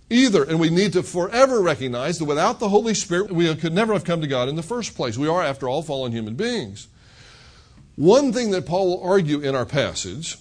either. 0.09 0.43
And 0.43 0.59
we 0.59 0.69
need 0.69 0.93
to 0.93 1.03
forever 1.03 1.61
recognize 1.61 2.19
that 2.19 2.25
without 2.25 2.59
the 2.59 2.69
Holy 2.69 2.93
Spirit, 2.93 3.31
we 3.31 3.55
could 3.55 3.73
never 3.73 3.93
have 3.93 4.03
come 4.03 4.19
to 4.19 4.27
God 4.27 4.49
in 4.49 4.57
the 4.57 4.63
first 4.63 4.95
place. 4.95 5.17
We 5.17 5.29
are, 5.29 5.41
after 5.41 5.69
all, 5.69 5.81
fallen 5.81 6.11
human 6.11 6.35
beings. 6.35 6.89
One 7.95 8.33
thing 8.33 8.51
that 8.51 8.65
Paul 8.65 8.87
will 8.87 9.09
argue 9.09 9.39
in 9.39 9.55
our 9.55 9.65
passage 9.65 10.37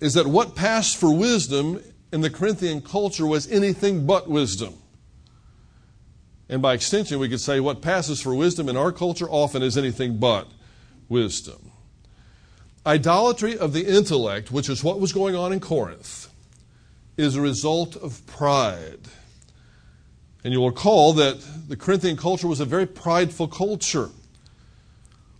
is 0.00 0.14
that 0.14 0.26
what 0.26 0.56
passed 0.56 0.96
for 0.96 1.16
wisdom 1.16 1.80
in 2.14 2.20
the 2.20 2.30
Corinthian 2.30 2.80
culture 2.80 3.26
was 3.26 3.50
anything 3.50 4.06
but 4.06 4.28
wisdom. 4.28 4.72
And 6.48 6.62
by 6.62 6.74
extension, 6.74 7.18
we 7.18 7.28
could 7.28 7.40
say 7.40 7.58
what 7.58 7.82
passes 7.82 8.22
for 8.22 8.32
wisdom 8.32 8.68
in 8.68 8.76
our 8.76 8.92
culture 8.92 9.28
often 9.28 9.64
is 9.64 9.76
anything 9.76 10.18
but 10.18 10.46
wisdom. 11.08 11.72
Idolatry 12.86 13.58
of 13.58 13.72
the 13.72 13.84
intellect, 13.84 14.52
which 14.52 14.68
is 14.68 14.84
what 14.84 15.00
was 15.00 15.12
going 15.12 15.34
on 15.34 15.52
in 15.52 15.58
Corinth, 15.58 16.28
is 17.16 17.34
a 17.34 17.40
result 17.40 17.96
of 17.96 18.24
pride. 18.28 19.00
And 20.44 20.52
you'll 20.52 20.68
recall 20.68 21.14
that 21.14 21.44
the 21.68 21.76
Corinthian 21.76 22.16
culture 22.16 22.46
was 22.46 22.60
a 22.60 22.64
very 22.64 22.86
prideful 22.86 23.48
culture. 23.48 24.10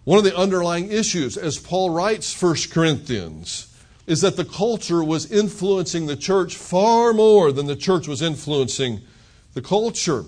One 0.03 0.19
of 0.19 0.25
the 0.25 0.37
underlying 0.37 0.91
issues, 0.91 1.37
as 1.37 1.57
Paul 1.57 1.91
writes 1.91 2.43
1 2.43 2.57
Corinthians, 2.73 3.74
is 4.07 4.21
that 4.21 4.37
the 4.37 4.45
culture 4.45 5.03
was 5.03 5.31
influencing 5.31 6.07
the 6.07 6.17
church 6.17 6.57
far 6.57 7.13
more 7.13 7.53
than 7.53 7.67
the 7.67 7.77
church 7.77 8.07
was 8.07 8.21
influencing 8.21 9.01
the 9.55 9.63
culture. 9.63 10.25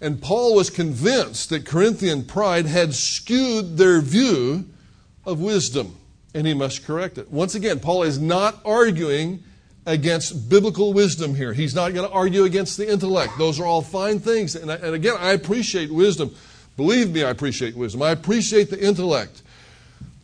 And 0.00 0.20
Paul 0.20 0.56
was 0.56 0.70
convinced 0.70 1.50
that 1.50 1.64
Corinthian 1.64 2.24
pride 2.24 2.66
had 2.66 2.94
skewed 2.94 3.76
their 3.76 4.00
view 4.00 4.66
of 5.24 5.40
wisdom, 5.40 5.96
and 6.34 6.46
he 6.46 6.54
must 6.54 6.84
correct 6.84 7.18
it. 7.18 7.30
Once 7.30 7.54
again, 7.54 7.78
Paul 7.78 8.02
is 8.02 8.18
not 8.18 8.60
arguing 8.64 9.44
against 9.86 10.48
biblical 10.48 10.92
wisdom 10.92 11.34
here. 11.34 11.52
He's 11.52 11.74
not 11.74 11.94
going 11.94 12.08
to 12.08 12.12
argue 12.12 12.44
against 12.44 12.76
the 12.76 12.90
intellect. 12.90 13.32
Those 13.38 13.60
are 13.60 13.64
all 13.64 13.82
fine 13.82 14.18
things. 14.18 14.56
And, 14.56 14.70
I, 14.70 14.76
and 14.76 14.94
again, 14.94 15.14
I 15.18 15.32
appreciate 15.32 15.92
wisdom. 15.92 16.34
Believe 16.76 17.10
me, 17.10 17.22
I 17.22 17.30
appreciate 17.30 17.76
wisdom. 17.76 18.02
I 18.02 18.10
appreciate 18.10 18.70
the 18.70 18.80
intellect. 18.80 19.42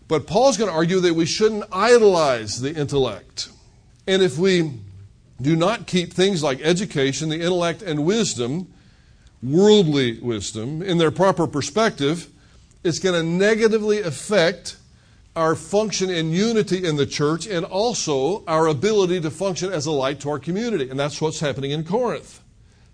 But 0.09 0.27
Paul's 0.27 0.57
going 0.57 0.71
to 0.71 0.77
argue 0.77 1.01
that 1.01 1.15
we 1.15 1.27
shouldn't 1.27 1.65
idolize 1.71 2.61
the 2.61 2.75
intellect. 2.75 3.51
And 4.07 4.23
if 4.23 4.39
we 4.39 4.73
do 5.41 5.55
not 5.55 5.87
keep 5.87 6.13
things 6.13 6.43
like 6.43 6.61
education, 6.63 7.29
the 7.29 7.37
intellect, 7.41 7.83
and 7.83 8.05
wisdom 8.05 8.73
worldly 9.43 10.19
wisdom 10.21 10.83
in 10.83 10.99
their 10.99 11.11
proper 11.11 11.47
perspective, 11.47 12.29
it's 12.83 12.99
going 12.99 13.15
to 13.15 13.23
negatively 13.23 14.01
affect 14.01 14.77
our 15.37 15.55
function 15.55 16.11
in 16.11 16.33
unity 16.33 16.85
in 16.85 16.97
the 16.97 17.07
church 17.07 17.47
and 17.47 17.65
also 17.65 18.45
our 18.47 18.67
ability 18.67 19.21
to 19.21 19.31
function 19.31 19.73
as 19.73 19.87
a 19.87 19.93
light 19.93 20.19
to 20.21 20.31
our 20.31 20.39
community. 20.39 20.91
And 20.91 20.99
that's 20.99 21.21
what's 21.21 21.39
happening 21.39 21.71
in 21.71 21.85
Corinth. 21.85 22.43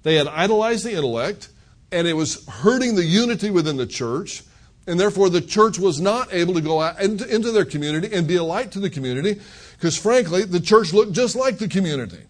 They 0.03 0.17
had 0.17 0.27
idolized 0.27 0.85
the 0.85 0.93
intellect, 0.93 1.49
and 1.91 2.07
it 2.07 2.13
was 2.13 2.47
hurting 2.47 2.97
the 2.97 3.05
unity 3.05 3.51
within 3.51 3.79
the 3.79 3.87
church. 3.87 4.43
And 4.87 5.01
therefore, 5.01 5.31
the 5.31 5.41
church 5.41 5.79
was 5.79 6.01
not 6.01 6.33
able 6.33 6.55
to 6.55 6.61
go 6.61 6.81
out 6.81 7.01
into 7.01 7.53
their 7.53 7.65
community 7.65 8.15
and 8.15 8.29
be 8.29 8.37
a 8.37 8.45
light 8.45 8.73
to 8.73 8.81
the 8.81 8.91
community 8.91 9.41
because, 9.73 9.97
frankly, 9.97 10.45
the 10.45 10.61
church 10.61 10.93
looked 10.93 11.13
just 11.13 11.35
like 11.35 11.59
the 11.59 11.69
community. 11.69 12.25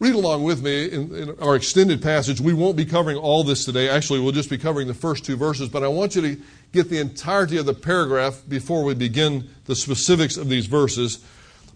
Read 0.00 0.14
along 0.14 0.42
with 0.42 0.62
me 0.62 0.86
in, 0.86 1.14
in, 1.14 1.38
our 1.40 1.54
extended 1.54 2.02
passage. 2.02 2.40
We 2.40 2.52
won't 2.52 2.76
be 2.76 2.84
covering 2.84 3.16
all 3.16 3.44
this 3.44 3.64
today. 3.64 3.88
Actually, 3.88 4.20
we'll 4.20 4.32
just 4.32 4.50
be 4.50 4.58
covering 4.58 4.88
the 4.88 4.94
first 4.94 5.24
two 5.24 5.36
verses, 5.36 5.68
but 5.68 5.84
I 5.84 5.88
want 5.88 6.16
you 6.16 6.22
to 6.22 6.42
get 6.72 6.90
the 6.90 6.98
entirety 6.98 7.58
of 7.58 7.66
the 7.66 7.74
paragraph 7.74 8.42
before 8.48 8.82
we 8.82 8.94
begin 8.94 9.48
the 9.66 9.76
specifics 9.76 10.36
of 10.36 10.48
these 10.48 10.66
verses. 10.66 11.24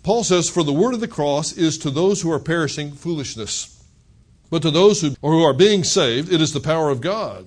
Paul 0.03 0.25
says, 0.25 0.51
For 0.51 0.65
the 0.65 0.73
word 0.73 0.95
of 0.95 1.01
the 1.01 1.09
cross 1.09 1.53
is 1.53 1.79
to 1.79 1.91
those 1.91 2.21
who 2.21 2.33
are 2.33 2.41
perishing 2.41 2.93
foolishness, 2.93 3.83
but 4.51 4.63
to 4.63 4.71
those 4.71 5.01
who, 5.01 5.15
who 5.21 5.43
are 5.45 5.55
being 5.55 5.85
saved, 5.85 6.33
it 6.33 6.41
is 6.41 6.53
the 6.53 6.61
power 6.61 6.91
of 6.91 7.01
God. 7.01 7.47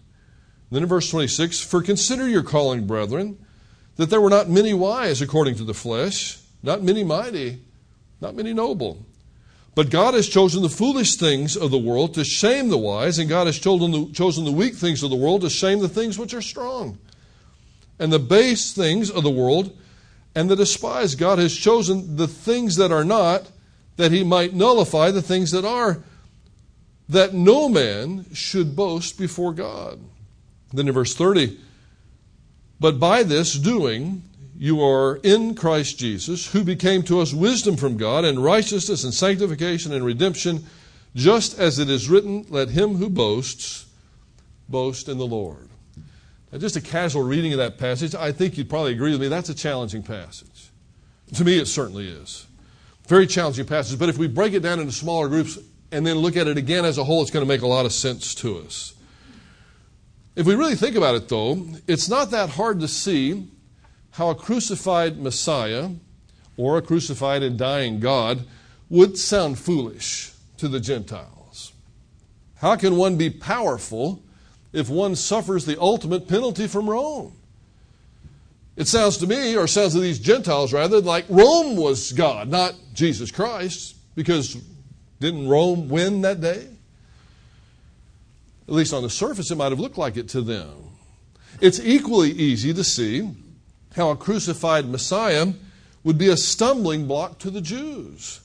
Then 0.71 0.83
in 0.83 0.89
verse 0.89 1.09
26, 1.09 1.59
For 1.61 1.81
consider 1.81 2.27
your 2.27 2.43
calling, 2.43 2.87
brethren, 2.87 3.37
that 3.97 4.09
there 4.09 4.21
were 4.21 4.29
not 4.29 4.49
many 4.49 4.73
wise 4.73 5.21
according 5.21 5.55
to 5.55 5.63
the 5.63 5.73
flesh, 5.73 6.39
not 6.63 6.81
many 6.81 7.03
mighty, 7.03 7.59
not 8.21 8.35
many 8.35 8.53
noble. 8.53 9.05
But 9.75 9.89
God 9.89 10.13
has 10.13 10.27
chosen 10.27 10.61
the 10.61 10.69
foolish 10.69 11.15
things 11.15 11.55
of 11.55 11.71
the 11.71 11.77
world 11.77 12.13
to 12.15 12.23
shame 12.23 12.69
the 12.69 12.77
wise, 12.77 13.19
and 13.19 13.29
God 13.29 13.47
has 13.47 13.59
chosen 13.59 13.91
the, 13.91 14.11
chosen 14.11 14.45
the 14.45 14.51
weak 14.51 14.75
things 14.75 15.03
of 15.03 15.09
the 15.09 15.15
world 15.15 15.41
to 15.41 15.49
shame 15.49 15.79
the 15.79 15.89
things 15.89 16.17
which 16.17 16.33
are 16.33 16.41
strong. 16.41 16.97
And 17.99 18.11
the 18.11 18.19
base 18.19 18.73
things 18.73 19.09
of 19.09 19.23
the 19.23 19.29
world 19.29 19.77
and 20.35 20.49
the 20.49 20.55
despised. 20.55 21.19
God 21.19 21.39
has 21.39 21.55
chosen 21.55 22.15
the 22.15 22.27
things 22.27 22.77
that 22.77 22.91
are 22.91 23.05
not, 23.05 23.49
that 23.97 24.11
he 24.11 24.23
might 24.23 24.53
nullify 24.53 25.11
the 25.11 25.21
things 25.21 25.51
that 25.51 25.65
are, 25.65 26.01
that 27.09 27.33
no 27.33 27.69
man 27.69 28.25
should 28.33 28.75
boast 28.75 29.17
before 29.17 29.53
God. 29.53 29.99
Then 30.73 30.87
in 30.87 30.93
verse 30.93 31.13
30, 31.13 31.57
but 32.79 32.99
by 32.99 33.23
this 33.23 33.53
doing, 33.53 34.23
you 34.57 34.81
are 34.83 35.17
in 35.17 35.55
Christ 35.55 35.97
Jesus, 35.97 36.51
who 36.51 36.63
became 36.63 37.03
to 37.03 37.19
us 37.19 37.33
wisdom 37.33 37.77
from 37.77 37.97
God 37.97 38.25
and 38.25 38.43
righteousness 38.43 39.03
and 39.03 39.13
sanctification 39.13 39.93
and 39.93 40.05
redemption, 40.05 40.65
just 41.15 41.59
as 41.59 41.79
it 41.79 41.89
is 41.89 42.09
written, 42.09 42.45
let 42.49 42.69
him 42.69 42.95
who 42.95 43.09
boasts 43.09 43.85
boast 44.69 45.09
in 45.09 45.17
the 45.17 45.25
Lord. 45.25 45.69
Now, 46.51 46.57
just 46.57 46.75
a 46.75 46.81
casual 46.81 47.23
reading 47.23 47.53
of 47.53 47.59
that 47.59 47.77
passage, 47.77 48.15
I 48.15 48.31
think 48.31 48.57
you'd 48.57 48.69
probably 48.69 48.93
agree 48.93 49.11
with 49.11 49.21
me, 49.21 49.27
that's 49.27 49.49
a 49.49 49.55
challenging 49.55 50.03
passage. 50.03 50.69
To 51.35 51.43
me, 51.43 51.57
it 51.57 51.67
certainly 51.67 52.07
is. 52.07 52.45
Very 53.07 53.27
challenging 53.27 53.65
passage, 53.65 53.97
but 53.97 54.09
if 54.09 54.17
we 54.17 54.27
break 54.27 54.53
it 54.53 54.61
down 54.61 54.79
into 54.79 54.91
smaller 54.91 55.27
groups 55.27 55.57
and 55.91 56.05
then 56.05 56.17
look 56.17 56.37
at 56.37 56.47
it 56.47 56.57
again 56.57 56.85
as 56.85 56.97
a 56.97 57.03
whole, 57.03 57.21
it's 57.21 57.31
going 57.31 57.45
to 57.45 57.49
make 57.49 57.61
a 57.61 57.67
lot 57.67 57.85
of 57.85 57.93
sense 57.93 58.35
to 58.35 58.57
us. 58.59 58.93
If 60.35 60.45
we 60.45 60.55
really 60.55 60.75
think 60.75 60.95
about 60.95 61.15
it, 61.15 61.27
though, 61.27 61.65
it's 61.87 62.07
not 62.07 62.31
that 62.31 62.51
hard 62.51 62.79
to 62.79 62.87
see 62.87 63.47
how 64.11 64.29
a 64.29 64.35
crucified 64.35 65.17
Messiah 65.17 65.89
or 66.55 66.77
a 66.77 66.81
crucified 66.81 67.43
and 67.43 67.57
dying 67.57 67.99
God 67.99 68.45
would 68.89 69.17
sound 69.17 69.59
foolish 69.59 70.31
to 70.57 70.67
the 70.67 70.79
Gentiles. 70.79 71.73
How 72.55 72.75
can 72.75 72.95
one 72.95 73.17
be 73.17 73.29
powerful 73.29 74.21
if 74.71 74.89
one 74.89 75.15
suffers 75.15 75.65
the 75.65 75.79
ultimate 75.79 76.27
penalty 76.27 76.67
from 76.67 76.89
Rome? 76.89 77.33
It 78.77 78.87
sounds 78.87 79.17
to 79.17 79.27
me, 79.27 79.57
or 79.57 79.67
sounds 79.67 79.93
to 79.93 79.99
these 79.99 80.19
Gentiles 80.19 80.71
rather, 80.71 81.01
like 81.01 81.25
Rome 81.27 81.75
was 81.75 82.13
God, 82.13 82.47
not 82.47 82.73
Jesus 82.93 83.31
Christ, 83.31 83.95
because 84.15 84.55
didn't 85.19 85.49
Rome 85.49 85.89
win 85.89 86.21
that 86.21 86.39
day? 86.39 86.67
At 88.67 88.73
least 88.73 88.93
on 88.93 89.03
the 89.03 89.09
surface, 89.09 89.51
it 89.51 89.55
might 89.55 89.71
have 89.71 89.79
looked 89.79 89.97
like 89.97 90.17
it 90.17 90.29
to 90.29 90.41
them. 90.41 90.91
It's 91.59 91.79
equally 91.79 92.31
easy 92.31 92.73
to 92.73 92.83
see 92.83 93.29
how 93.95 94.09
a 94.09 94.15
crucified 94.15 94.87
Messiah 94.87 95.47
would 96.03 96.17
be 96.17 96.29
a 96.29 96.37
stumbling 96.37 97.07
block 97.07 97.39
to 97.39 97.49
the 97.49 97.61
Jews. 97.61 98.39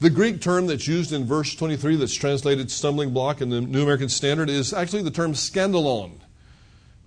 The 0.00 0.10
Greek 0.10 0.40
term 0.40 0.66
that's 0.66 0.88
used 0.88 1.12
in 1.12 1.26
verse 1.26 1.54
23 1.54 1.96
that's 1.96 2.14
translated 2.14 2.70
stumbling 2.70 3.12
block 3.12 3.40
in 3.40 3.50
the 3.50 3.60
New 3.60 3.82
American 3.82 4.08
Standard 4.08 4.48
is 4.48 4.72
actually 4.72 5.02
the 5.02 5.10
term 5.10 5.34
scandalon. 5.34 6.12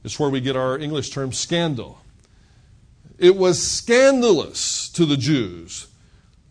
It's 0.04 0.20
where 0.20 0.30
we 0.30 0.42
get 0.42 0.56
our 0.56 0.78
English 0.78 1.10
term 1.10 1.32
scandal. 1.32 2.00
It 3.18 3.36
was 3.36 3.62
scandalous 3.62 4.90
to 4.90 5.06
the 5.06 5.18
Jews 5.18 5.88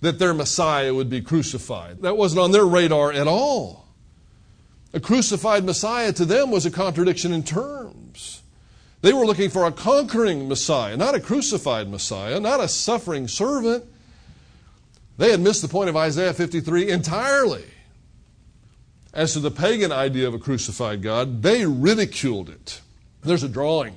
that 0.00 0.18
their 0.18 0.34
Messiah 0.34 0.92
would 0.92 1.08
be 1.08 1.20
crucified. 1.20 2.02
That 2.02 2.16
wasn't 2.16 2.40
on 2.40 2.50
their 2.50 2.66
radar 2.66 3.12
at 3.12 3.28
all. 3.28 3.81
A 4.94 5.00
crucified 5.00 5.64
Messiah 5.64 6.12
to 6.12 6.24
them 6.24 6.50
was 6.50 6.66
a 6.66 6.70
contradiction 6.70 7.32
in 7.32 7.42
terms. 7.42 8.42
They 9.00 9.12
were 9.12 9.26
looking 9.26 9.50
for 9.50 9.64
a 9.64 9.72
conquering 9.72 10.48
Messiah, 10.48 10.96
not 10.96 11.14
a 11.14 11.20
crucified 11.20 11.88
Messiah, 11.88 12.38
not 12.38 12.60
a 12.60 12.68
suffering 12.68 13.26
servant. 13.26 13.84
They 15.18 15.30
had 15.30 15.40
missed 15.40 15.62
the 15.62 15.68
point 15.68 15.90
of 15.90 15.96
Isaiah 15.96 16.32
53 16.32 16.90
entirely. 16.90 17.64
As 19.12 19.32
to 19.34 19.40
the 19.40 19.50
pagan 19.50 19.92
idea 19.92 20.28
of 20.28 20.34
a 20.34 20.38
crucified 20.38 21.02
God, 21.02 21.42
they 21.42 21.66
ridiculed 21.66 22.48
it. 22.48 22.80
There's 23.22 23.42
a 23.42 23.48
drawing 23.48 23.96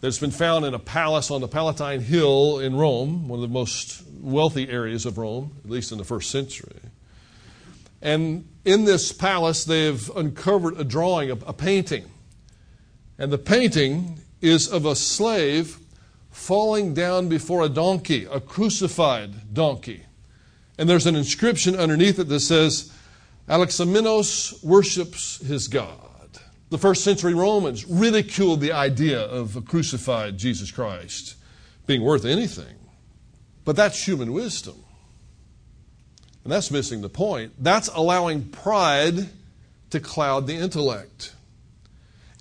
that's 0.00 0.18
been 0.18 0.30
found 0.30 0.64
in 0.64 0.74
a 0.74 0.78
palace 0.78 1.30
on 1.30 1.40
the 1.40 1.48
Palatine 1.48 2.00
Hill 2.00 2.60
in 2.60 2.76
Rome, 2.76 3.28
one 3.28 3.38
of 3.38 3.48
the 3.48 3.52
most 3.52 4.02
wealthy 4.20 4.68
areas 4.68 5.06
of 5.06 5.18
Rome, 5.18 5.56
at 5.64 5.70
least 5.70 5.90
in 5.90 5.98
the 5.98 6.04
first 6.04 6.30
century. 6.30 6.80
And 8.00 8.48
in 8.64 8.84
this 8.84 9.12
palace, 9.12 9.64
they've 9.64 10.08
uncovered 10.16 10.78
a 10.78 10.84
drawing, 10.84 11.30
a, 11.30 11.34
a 11.46 11.52
painting. 11.52 12.04
And 13.18 13.32
the 13.32 13.38
painting 13.38 14.20
is 14.40 14.68
of 14.68 14.86
a 14.86 14.94
slave 14.94 15.78
falling 16.30 16.94
down 16.94 17.28
before 17.28 17.64
a 17.64 17.68
donkey, 17.68 18.26
a 18.30 18.40
crucified 18.40 19.52
donkey. 19.52 20.04
And 20.78 20.88
there's 20.88 21.06
an 21.06 21.16
inscription 21.16 21.74
underneath 21.74 22.18
it 22.20 22.28
that 22.28 22.40
says, 22.40 22.92
Alexamenos 23.48 24.62
worships 24.62 25.38
his 25.38 25.66
God. 25.66 26.04
The 26.70 26.78
first 26.78 27.02
century 27.02 27.34
Romans 27.34 27.86
ridiculed 27.86 28.60
the 28.60 28.72
idea 28.72 29.20
of 29.20 29.56
a 29.56 29.62
crucified 29.62 30.38
Jesus 30.38 30.70
Christ 30.70 31.34
being 31.86 32.02
worth 32.02 32.24
anything. 32.24 32.76
But 33.64 33.74
that's 33.74 34.06
human 34.06 34.32
wisdom. 34.32 34.84
And 36.44 36.52
that's 36.52 36.70
missing 36.70 37.02
the 37.02 37.08
point. 37.08 37.52
That's 37.58 37.88
allowing 37.88 38.44
pride 38.48 39.28
to 39.90 40.00
cloud 40.00 40.46
the 40.46 40.54
intellect. 40.54 41.34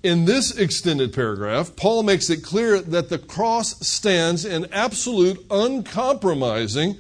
In 0.04 0.26
this 0.26 0.58
extended 0.58 1.14
paragraph, 1.14 1.76
Paul 1.76 2.04
makes 2.04 2.30
it 2.30 2.44
clear 2.44 2.80
that 2.80 3.10
the 3.10 3.18
cross 3.18 3.86
stands 3.86 4.46
in 4.46 4.72
absolute, 4.72 5.44
uncompromising 5.50 6.98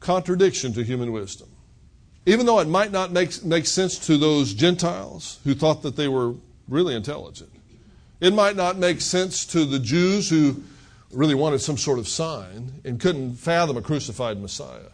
contradiction 0.00 0.72
to 0.74 0.82
human 0.82 1.12
wisdom. 1.12 1.48
Even 2.26 2.46
though 2.46 2.58
it 2.58 2.68
might 2.68 2.90
not 2.90 3.12
make, 3.12 3.44
make 3.44 3.66
sense 3.66 3.98
to 4.06 4.16
those 4.16 4.52
Gentiles 4.52 5.38
who 5.44 5.54
thought 5.54 5.82
that 5.82 5.96
they 5.96 6.08
were 6.08 6.34
really 6.68 6.94
intelligent. 6.94 7.50
It 8.20 8.34
might 8.34 8.56
not 8.56 8.78
make 8.78 9.00
sense 9.00 9.44
to 9.46 9.64
the 9.64 9.78
Jews 9.78 10.28
who 10.30 10.62
really 11.12 11.34
wanted 11.34 11.60
some 11.60 11.76
sort 11.76 11.98
of 11.98 12.08
sign 12.08 12.80
and 12.84 12.98
couldn't 12.98 13.36
fathom 13.36 13.76
a 13.76 13.82
crucified 13.82 14.40
Messiah. 14.40 14.90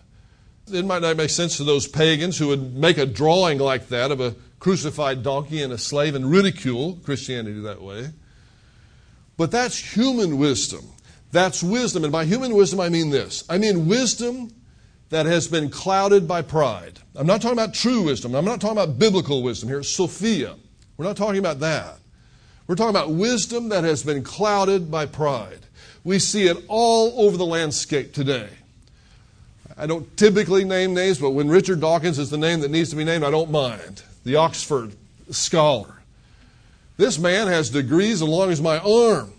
It 0.73 0.85
might 0.85 1.03
not 1.03 1.17
make 1.17 1.31
sense 1.31 1.57
to 1.57 1.65
those 1.65 1.87
pagans 1.87 2.39
who 2.39 2.49
would 2.49 2.77
make 2.77 2.99
a 2.99 3.07
drawing 3.07 3.59
like 3.59 3.89
that 3.89 4.11
of 4.11 4.21
a 4.21 4.35
crucified 4.59 5.23
donkey 5.23 5.63
and 5.63 5.73
a 5.73 5.79
slave 5.79 6.15
and 6.15 6.31
ridicule 6.31 6.99
Christianity 7.05 7.61
that 7.61 7.83
way. 7.83 8.11
But 9.37 9.51
that's 9.51 9.97
human 9.97 10.39
wisdom. 10.39 10.85
That's 11.33 11.63
wisdom. 11.63 12.05
And 12.05 12.13
by 12.13 12.25
human 12.25 12.55
wisdom, 12.55 12.81
I 12.81 12.89
mean 12.89 13.11
this 13.11 13.45
I 13.49 13.59
mean 13.59 13.87
wisdom 13.87 14.53
that 15.11 15.27
has 15.27 15.49
been 15.49 15.71
clouded 15.71 16.29
by 16.29 16.43
pride. 16.43 17.01
I'm 17.17 17.27
not 17.27 17.43
talking 17.43 17.59
about 17.59 17.75
true 17.75 18.03
wisdom. 18.03 18.35
I'm 18.35 18.45
not 18.45 18.61
talking 18.61 18.79
about 18.79 18.99
biblical 18.99 19.43
wisdom 19.43 19.69
here. 19.69 19.83
Sophia. 19.83 20.57
We're 20.97 21.07
not 21.07 21.17
talking 21.17 21.39
about 21.39 21.61
that. 21.61 21.99
We're 22.67 22.77
talking 22.77 22.91
about 22.91 23.11
wisdom 23.11 23.71
that 23.71 23.83
has 23.85 24.05
been 24.05 24.23
clouded 24.23 24.91
by 24.91 25.07
pride. 25.07 25.59
We 26.05 26.19
see 26.19 26.47
it 26.47 26.57
all 26.69 27.27
over 27.27 27.37
the 27.37 27.47
landscape 27.47 28.15
today. 28.15 28.49
I 29.81 29.87
don't 29.87 30.15
typically 30.19 30.65
name 30.65 30.93
names, 30.93 31.19
but 31.19 31.31
when 31.31 31.49
Richard 31.49 31.81
Dawkins 31.81 32.19
is 32.19 32.29
the 32.29 32.37
name 32.37 32.61
that 32.61 32.71
needs 32.71 32.91
to 32.91 32.97
be 32.97 33.05
named, 33.05 33.25
I 33.25 33.31
don't 33.31 33.51
mind. 33.51 34.03
The 34.25 34.37
Oxford 34.37 34.95
scholar. 35.31 35.95
This 36.99 37.19
man 37.19 37.47
has 37.47 37.71
degrees 37.71 38.21
as 38.21 38.29
long 38.29 38.51
as 38.51 38.61
my 38.61 38.79
arm, 38.79 39.33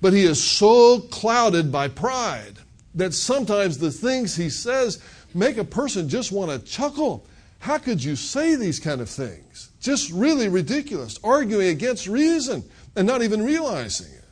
but 0.00 0.12
he 0.12 0.22
is 0.22 0.40
so 0.40 1.00
clouded 1.00 1.72
by 1.72 1.88
pride 1.88 2.54
that 2.94 3.12
sometimes 3.12 3.78
the 3.78 3.90
things 3.90 4.36
he 4.36 4.48
says 4.48 5.02
make 5.34 5.56
a 5.56 5.64
person 5.64 6.08
just 6.08 6.30
want 6.30 6.52
to 6.52 6.58
chuckle. 6.60 7.26
How 7.58 7.78
could 7.78 8.02
you 8.02 8.14
say 8.14 8.54
these 8.54 8.78
kind 8.78 9.00
of 9.00 9.10
things? 9.10 9.70
Just 9.80 10.12
really 10.12 10.48
ridiculous, 10.48 11.18
arguing 11.24 11.66
against 11.66 12.06
reason 12.06 12.62
and 12.94 13.08
not 13.08 13.22
even 13.22 13.42
realizing 13.42 14.12
it. 14.14 14.24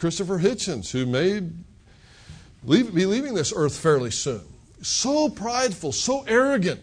Christopher 0.00 0.40
Hitchens, 0.40 0.90
who 0.90 1.06
may 1.06 1.42
leave, 2.68 2.94
be 2.94 3.06
leaving 3.06 3.34
this 3.34 3.52
earth 3.54 3.76
fairly 3.76 4.10
soon, 4.10 4.42
so 4.82 5.28
prideful, 5.28 5.90
so 5.90 6.24
arrogant, 6.28 6.80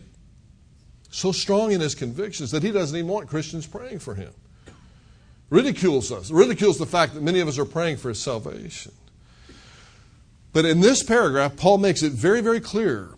so 1.10 1.32
strong 1.32 1.72
in 1.72 1.80
his 1.80 1.96
convictions 1.96 2.52
that 2.52 2.64
he 2.64 2.72
doesn't 2.72 2.98
even 2.98 3.10
want 3.10 3.30
Christians 3.30 3.66
praying 3.66 4.00
for 4.00 4.16
him. 4.16 4.34
Ridicules 5.50 6.12
us, 6.12 6.32
ridicules 6.32 6.78
the 6.78 6.86
fact 6.86 7.14
that 7.14 7.24
many 7.24 7.40
of 7.40 7.48
us 7.48 7.60
are 7.60 7.66
praying 7.66 7.98
for 7.98 8.10
his 8.10 8.20
salvation. 8.20 8.92
But 10.52 10.66
in 10.66 10.80
this 10.80 11.04
paragraph, 11.04 11.56
Paul 11.56 11.78
makes 11.78 12.02
it 12.02 12.14
very, 12.14 12.42
very 12.42 12.60
clear 12.60 13.10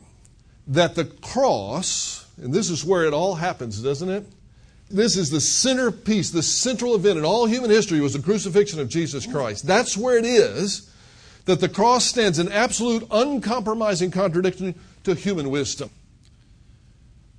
that 0.67 0.95
the 0.95 1.05
cross, 1.05 2.27
and 2.41 2.53
this 2.53 2.69
is 2.69 2.83
where 2.83 3.05
it 3.05 3.13
all 3.13 3.35
happens, 3.35 3.81
doesn't 3.81 4.09
it? 4.09 4.25
This 4.89 5.15
is 5.15 5.29
the 5.29 5.41
centerpiece, 5.41 6.31
the 6.31 6.43
central 6.43 6.95
event 6.95 7.17
in 7.17 7.25
all 7.25 7.45
human 7.45 7.69
history 7.69 8.01
was 8.01 8.13
the 8.13 8.21
crucifixion 8.21 8.79
of 8.79 8.89
Jesus 8.89 9.25
Christ. 9.25 9.65
That's 9.65 9.97
where 9.97 10.17
it 10.17 10.25
is 10.25 10.91
that 11.47 11.61
the 11.61 11.69
cross 11.69 12.05
stands 12.05 12.39
in 12.39 12.51
absolute, 12.51 13.07
uncompromising 13.09 14.11
contradiction 14.11 14.75
to 15.03 15.15
human 15.15 15.49
wisdom. 15.49 15.89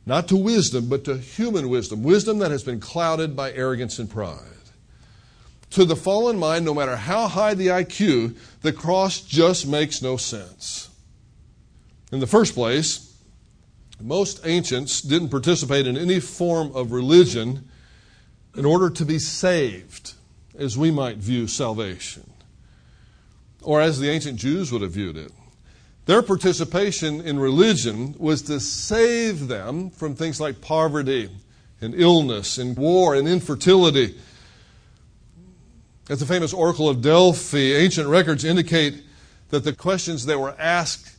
Not 0.06 0.28
to 0.28 0.36
wisdom, 0.36 0.88
but 0.88 1.04
to 1.04 1.18
human 1.18 1.68
wisdom. 1.68 2.02
Wisdom 2.02 2.38
that 2.38 2.50
has 2.50 2.62
been 2.62 2.80
clouded 2.80 3.36
by 3.36 3.52
arrogance 3.52 3.98
and 3.98 4.10
pride. 4.10 4.40
To 5.72 5.84
the 5.84 5.94
fallen 5.94 6.38
mind, 6.38 6.64
no 6.64 6.72
matter 6.72 6.96
how 6.96 7.28
high 7.28 7.52
the 7.52 7.66
IQ, 7.66 8.34
the 8.62 8.72
cross 8.72 9.20
just 9.20 9.66
makes 9.66 10.00
no 10.00 10.16
sense. 10.16 10.88
In 12.10 12.20
the 12.20 12.26
first 12.26 12.54
place, 12.54 13.14
most 14.00 14.40
ancients 14.46 15.02
didn't 15.02 15.28
participate 15.28 15.86
in 15.86 15.98
any 15.98 16.20
form 16.20 16.74
of 16.74 16.92
religion 16.92 17.68
in 18.56 18.64
order 18.64 18.88
to 18.88 19.04
be 19.04 19.18
saved, 19.18 20.14
as 20.58 20.78
we 20.78 20.90
might 20.90 21.18
view 21.18 21.46
salvation, 21.46 22.27
or 23.62 23.80
as 23.80 23.98
the 23.98 24.08
ancient 24.08 24.38
Jews 24.38 24.72
would 24.72 24.82
have 24.82 24.92
viewed 24.92 25.16
it. 25.16 25.32
Their 26.06 26.22
participation 26.22 27.20
in 27.20 27.38
religion 27.38 28.14
was 28.18 28.42
to 28.42 28.60
save 28.60 29.48
them 29.48 29.90
from 29.90 30.14
things 30.14 30.40
like 30.40 30.60
poverty 30.60 31.28
and 31.80 31.94
illness 31.94 32.58
and 32.58 32.76
war 32.76 33.14
and 33.14 33.28
infertility. 33.28 34.18
At 36.08 36.18
the 36.18 36.26
famous 36.26 36.54
Oracle 36.54 36.88
of 36.88 37.02
Delphi, 37.02 37.74
ancient 37.74 38.08
records 38.08 38.44
indicate 38.44 39.02
that 39.50 39.64
the 39.64 39.74
questions 39.74 40.24
that 40.26 40.38
were 40.38 40.54
asked 40.58 41.16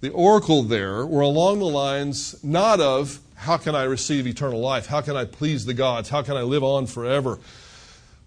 the 0.00 0.10
oracle 0.10 0.64
there 0.64 1.06
were 1.06 1.20
along 1.20 1.60
the 1.60 1.64
lines 1.64 2.42
not 2.42 2.80
of 2.80 3.20
how 3.36 3.56
can 3.56 3.76
I 3.76 3.84
receive 3.84 4.26
eternal 4.26 4.60
life? 4.60 4.86
How 4.86 5.00
can 5.00 5.16
I 5.16 5.24
please 5.24 5.64
the 5.64 5.74
gods? 5.74 6.08
How 6.08 6.22
can 6.22 6.36
I 6.36 6.42
live 6.42 6.64
on 6.64 6.86
forever? 6.86 7.38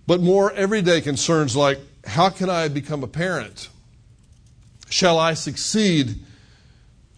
But 0.08 0.22
more 0.22 0.52
everyday 0.54 1.02
concerns 1.02 1.56
like 1.56 1.80
how 2.06 2.30
can 2.30 2.50
I 2.50 2.68
become 2.68 3.04
a 3.04 3.08
parent? 3.08 3.70
Shall 4.90 5.20
I 5.20 5.34
succeed? 5.34 6.16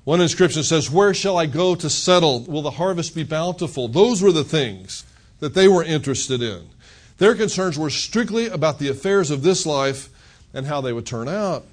One 0.04 0.21
inscription 0.21 0.63
says, 0.63 0.89
Where 0.89 1.13
shall 1.13 1.38
I 1.38 1.45
go 1.45 1.76
to 1.76 1.89
settle? 1.89 2.41
Will 2.43 2.62
the 2.62 2.71
harvest 2.71 3.13
be 3.13 3.23
bountiful? 3.23 3.88
Those 3.88 4.21
were 4.21 4.32
the 4.32 4.43
things 4.43 5.06
that 5.39 5.54
they 5.54 5.67
were 5.67 5.84
interested 5.84 6.41
in. 6.41 6.69
Their 7.17 7.36
concerns 7.36 7.78
were 7.78 7.89
strictly 7.89 8.47
about 8.47 8.80
the 8.80 8.89
affairs 8.89 9.32
of 9.32 9.43
this 9.43 9.65
life 9.65 10.10
and 10.54 10.65
how 10.65 10.82
they 10.82 10.93
would 10.93 11.06
turn 11.06 11.28
out. 11.28 11.65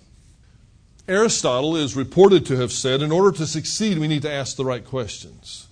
Aristotle 1.06 1.76
is 1.76 1.94
reported 1.94 2.46
to 2.46 2.56
have 2.56 2.72
said 2.72 3.02
in 3.02 3.12
order 3.12 3.30
to 3.36 3.46
succeed, 3.46 3.98
we 3.98 4.08
need 4.08 4.22
to 4.22 4.32
ask 4.32 4.56
the 4.56 4.64
right 4.64 4.84
questions. 4.84 5.68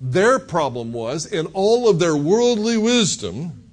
Their 0.00 0.38
problem 0.38 0.92
was, 0.92 1.24
in 1.24 1.46
all 1.46 1.88
of 1.88 1.98
their 1.98 2.16
worldly 2.16 2.76
wisdom, 2.76 3.70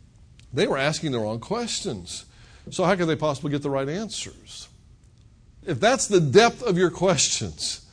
they 0.54 0.68
were 0.68 0.78
asking 0.78 1.12
the 1.12 1.20
wrong 1.20 1.39
questions. 1.39 2.26
So, 2.71 2.84
how 2.84 2.95
can 2.95 3.08
they 3.08 3.15
possibly 3.15 3.51
get 3.51 3.62
the 3.62 3.69
right 3.69 3.88
answers? 3.88 4.67
If 5.65 5.80
that's 5.80 6.08
the 6.08 6.19
depth 6.19 6.62
of 6.63 6.78
your 6.78 6.91
questions, 6.91 7.86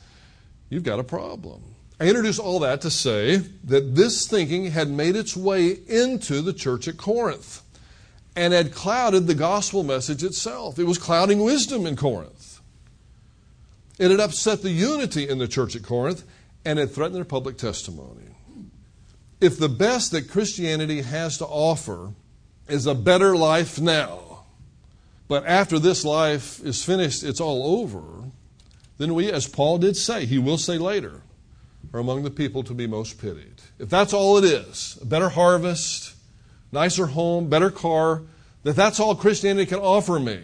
you've 0.69 0.83
got 0.83 0.99
a 0.99 1.03
problem. 1.03 1.61
I 1.99 2.07
introduce 2.07 2.39
all 2.39 2.59
that 2.59 2.81
to 2.81 2.91
say 2.91 3.37
that 3.37 3.95
this 3.95 4.27
thinking 4.27 4.71
had 4.71 4.89
made 4.89 5.15
its 5.15 5.37
way 5.37 5.77
into 5.87 6.41
the 6.41 6.53
church 6.53 6.87
at 6.87 6.97
Corinth 6.97 7.61
and 8.35 8.53
had 8.53 8.73
clouded 8.73 9.27
the 9.27 9.35
gospel 9.35 9.83
message 9.83 10.23
itself. 10.23 10.79
It 10.79 10.85
was 10.85 10.97
clouding 10.97 11.43
wisdom 11.43 11.85
in 11.85 11.95
Corinth. 11.95 12.59
It 13.99 14.09
had 14.11 14.19
upset 14.19 14.63
the 14.63 14.71
unity 14.71 15.29
in 15.29 15.37
the 15.37 15.47
church 15.47 15.75
at 15.75 15.83
Corinth 15.83 16.23
and 16.65 16.79
had 16.79 16.91
threatened 16.91 17.15
their 17.15 17.25
public 17.25 17.57
testimony. 17.57 18.23
If 19.39 19.59
the 19.59 19.69
best 19.69 20.11
that 20.11 20.29
Christianity 20.29 21.01
has 21.01 21.37
to 21.37 21.45
offer 21.45 22.13
is 22.67 22.87
a 22.87 22.95
better 22.95 23.35
life 23.35 23.79
now, 23.79 24.22
but 25.27 25.45
after 25.45 25.79
this 25.79 26.03
life 26.03 26.59
is 26.63 26.83
finished, 26.83 27.23
it's 27.23 27.41
all 27.41 27.79
over, 27.79 28.29
then 28.97 29.13
we, 29.13 29.31
as 29.31 29.47
Paul 29.47 29.77
did 29.77 29.97
say, 29.97 30.25
he 30.25 30.37
will 30.37 30.57
say 30.57 30.77
later, 30.77 31.21
are 31.93 31.99
among 31.99 32.23
the 32.23 32.31
people 32.31 32.63
to 32.63 32.73
be 32.73 32.87
most 32.87 33.19
pitied. 33.19 33.61
If 33.79 33.89
that's 33.89 34.13
all 34.13 34.37
it 34.37 34.45
is, 34.45 34.97
a 35.01 35.05
better 35.05 35.29
harvest, 35.29 36.15
nicer 36.71 37.07
home, 37.07 37.49
better 37.49 37.69
car, 37.69 38.23
that 38.63 38.75
that's 38.75 38.99
all 38.99 39.15
Christianity 39.15 39.65
can 39.65 39.79
offer 39.79 40.19
me, 40.19 40.41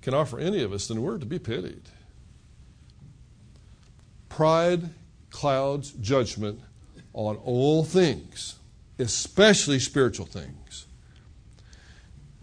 can 0.00 0.14
offer 0.14 0.38
any 0.38 0.62
of 0.62 0.72
us, 0.72 0.88
then 0.88 1.02
we're 1.02 1.18
to 1.18 1.26
be 1.26 1.38
pitied. 1.38 1.82
Pride 4.28 4.90
clouds 5.30 5.92
judgment 5.92 6.60
on 7.12 7.36
all 7.36 7.84
things, 7.84 8.56
especially 8.98 9.78
spiritual 9.78 10.26
things. 10.26 10.86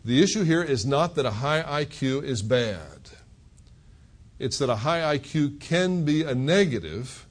The 0.09 0.23
issue 0.23 0.43
here 0.43 0.63
is 0.63 0.87
not 0.87 1.13
that 1.15 1.27
a 1.27 1.29
high 1.29 1.61
IQ 1.85 2.23
is 2.23 2.41
bad. 2.41 3.11
It's 4.39 4.57
that 4.57 4.67
a 4.67 4.77
high 4.77 5.19
IQ 5.19 5.59
can 5.59 6.03
be 6.03 6.23
a 6.23 6.33
negative 6.33 7.27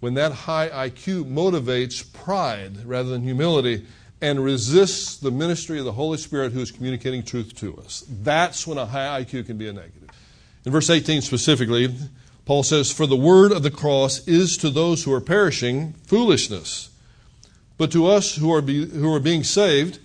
when 0.00 0.14
that 0.14 0.32
high 0.32 0.68
IQ 0.68 1.32
motivates 1.32 2.12
pride 2.12 2.84
rather 2.84 3.08
than 3.08 3.22
humility 3.22 3.86
and 4.20 4.42
resists 4.42 5.16
the 5.18 5.30
ministry 5.30 5.78
of 5.78 5.84
the 5.84 5.92
Holy 5.92 6.18
Spirit 6.18 6.50
who 6.50 6.58
is 6.58 6.72
communicating 6.72 7.22
truth 7.22 7.54
to 7.58 7.76
us. 7.76 8.04
That's 8.10 8.66
when 8.66 8.78
a 8.78 8.86
high 8.86 9.22
IQ 9.22 9.46
can 9.46 9.56
be 9.56 9.68
a 9.68 9.72
negative. 9.72 10.10
In 10.64 10.72
verse 10.72 10.90
18 10.90 11.22
specifically, 11.22 11.94
Paul 12.46 12.64
says, 12.64 12.90
For 12.90 13.06
the 13.06 13.14
word 13.14 13.52
of 13.52 13.62
the 13.62 13.70
cross 13.70 14.26
is 14.26 14.56
to 14.56 14.70
those 14.70 15.04
who 15.04 15.12
are 15.12 15.20
perishing 15.20 15.92
foolishness, 15.92 16.90
but 17.76 17.92
to 17.92 18.08
us 18.08 18.34
who 18.34 18.52
are, 18.52 18.60
be, 18.60 18.86
who 18.86 19.14
are 19.14 19.20
being 19.20 19.44
saved, 19.44 20.00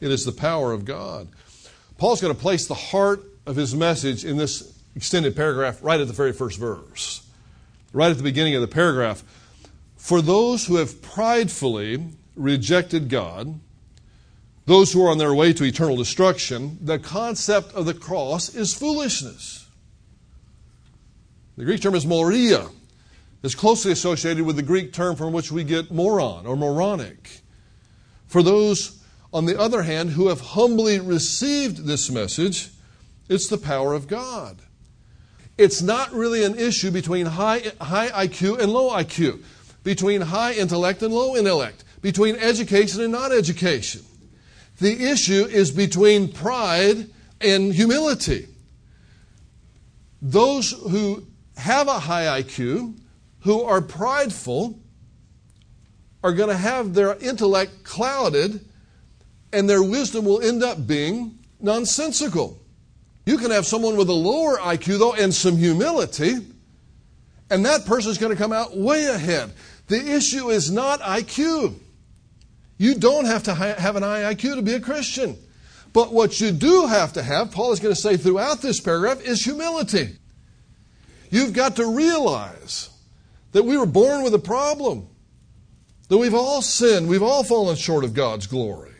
it 0.00 0.10
is 0.10 0.24
the 0.24 0.32
power 0.32 0.72
of 0.72 0.84
God. 0.84 1.28
Paul's 2.02 2.20
going 2.20 2.34
to 2.34 2.40
place 2.40 2.66
the 2.66 2.74
heart 2.74 3.22
of 3.46 3.54
his 3.54 3.76
message 3.76 4.24
in 4.24 4.36
this 4.36 4.76
extended 4.96 5.36
paragraph 5.36 5.78
right 5.84 6.00
at 6.00 6.08
the 6.08 6.12
very 6.12 6.32
first 6.32 6.58
verse, 6.58 7.24
right 7.92 8.10
at 8.10 8.16
the 8.16 8.24
beginning 8.24 8.56
of 8.56 8.60
the 8.60 8.66
paragraph. 8.66 9.22
For 9.98 10.20
those 10.20 10.66
who 10.66 10.78
have 10.78 11.00
pridefully 11.00 12.04
rejected 12.34 13.08
God, 13.08 13.60
those 14.66 14.92
who 14.92 15.06
are 15.06 15.10
on 15.12 15.18
their 15.18 15.32
way 15.32 15.52
to 15.52 15.62
eternal 15.62 15.96
destruction, 15.96 16.76
the 16.80 16.98
concept 16.98 17.72
of 17.72 17.86
the 17.86 17.94
cross 17.94 18.52
is 18.52 18.74
foolishness. 18.74 19.68
The 21.56 21.64
Greek 21.64 21.82
term 21.82 21.94
is 21.94 22.04
moria. 22.04 22.68
It's 23.44 23.54
closely 23.54 23.92
associated 23.92 24.44
with 24.44 24.56
the 24.56 24.62
Greek 24.62 24.92
term 24.92 25.14
from 25.14 25.32
which 25.32 25.52
we 25.52 25.62
get 25.62 25.92
moron 25.92 26.46
or 26.46 26.56
moronic. 26.56 27.42
For 28.26 28.42
those, 28.42 29.01
on 29.32 29.46
the 29.46 29.58
other 29.58 29.82
hand, 29.82 30.10
who 30.10 30.28
have 30.28 30.40
humbly 30.40 30.98
received 31.00 31.86
this 31.86 32.10
message, 32.10 32.70
it's 33.28 33.48
the 33.48 33.58
power 33.58 33.94
of 33.94 34.08
God. 34.08 34.58
It's 35.56 35.82
not 35.82 36.12
really 36.12 36.44
an 36.44 36.58
issue 36.58 36.90
between 36.90 37.26
high, 37.26 37.62
high 37.80 38.26
IQ 38.26 38.58
and 38.58 38.72
low 38.72 38.90
IQ, 38.90 39.42
between 39.84 40.20
high 40.20 40.52
intellect 40.54 41.02
and 41.02 41.12
low 41.12 41.36
intellect 41.36 41.84
between 42.02 42.36
education 42.36 43.00
and 43.00 43.12
non 43.12 43.32
education. 43.32 44.02
The 44.78 45.10
issue 45.10 45.44
is 45.44 45.70
between 45.70 46.32
pride 46.32 47.08
and 47.40 47.72
humility. 47.72 48.48
Those 50.20 50.72
who 50.72 51.26
have 51.56 51.88
a 51.88 52.00
high 52.00 52.42
IQ, 52.42 52.98
who 53.40 53.62
are 53.62 53.80
prideful, 53.80 54.78
are 56.22 56.32
going 56.32 56.48
to 56.48 56.56
have 56.56 56.94
their 56.94 57.16
intellect 57.18 57.84
clouded, 57.84 58.64
and 59.52 59.68
their 59.68 59.82
wisdom 59.82 60.24
will 60.24 60.42
end 60.42 60.62
up 60.62 60.86
being 60.86 61.38
nonsensical. 61.60 62.58
You 63.24 63.38
can 63.38 63.50
have 63.50 63.66
someone 63.66 63.96
with 63.96 64.08
a 64.08 64.14
lower 64.14 64.56
IQ, 64.56 64.98
though, 64.98 65.14
and 65.14 65.32
some 65.32 65.56
humility, 65.56 66.34
and 67.50 67.64
that 67.66 67.84
person 67.84 68.10
is 68.10 68.18
going 68.18 68.32
to 68.32 68.38
come 68.40 68.52
out 68.52 68.76
way 68.76 69.06
ahead. 69.06 69.52
The 69.86 70.14
issue 70.14 70.50
is 70.50 70.70
not 70.70 71.00
IQ. 71.00 71.74
You 72.78 72.94
don't 72.94 73.26
have 73.26 73.44
to 73.44 73.54
have 73.54 73.96
an 73.96 74.02
IQ 74.02 74.56
to 74.56 74.62
be 74.62 74.72
a 74.72 74.80
Christian. 74.80 75.36
But 75.92 76.12
what 76.12 76.40
you 76.40 76.50
do 76.50 76.86
have 76.86 77.12
to 77.12 77.22
have, 77.22 77.52
Paul 77.52 77.72
is 77.72 77.80
going 77.80 77.94
to 77.94 78.00
say 78.00 78.16
throughout 78.16 78.62
this 78.62 78.80
paragraph, 78.80 79.20
is 79.22 79.44
humility. 79.44 80.16
You've 81.30 81.52
got 81.52 81.76
to 81.76 81.86
realize 81.94 82.88
that 83.52 83.64
we 83.64 83.76
were 83.76 83.86
born 83.86 84.22
with 84.22 84.34
a 84.34 84.38
problem, 84.38 85.06
that 86.08 86.18
we've 86.18 86.34
all 86.34 86.62
sinned, 86.62 87.08
we've 87.08 87.22
all 87.22 87.44
fallen 87.44 87.76
short 87.76 88.04
of 88.04 88.14
God's 88.14 88.46
glory. 88.46 88.91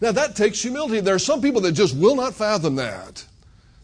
Now, 0.00 0.12
that 0.12 0.36
takes 0.36 0.60
humility. 0.60 1.00
There 1.00 1.14
are 1.14 1.18
some 1.20 1.40
people 1.40 1.60
that 1.62 1.72
just 1.72 1.96
will 1.96 2.16
not 2.16 2.34
fathom 2.34 2.76
that. 2.76 3.24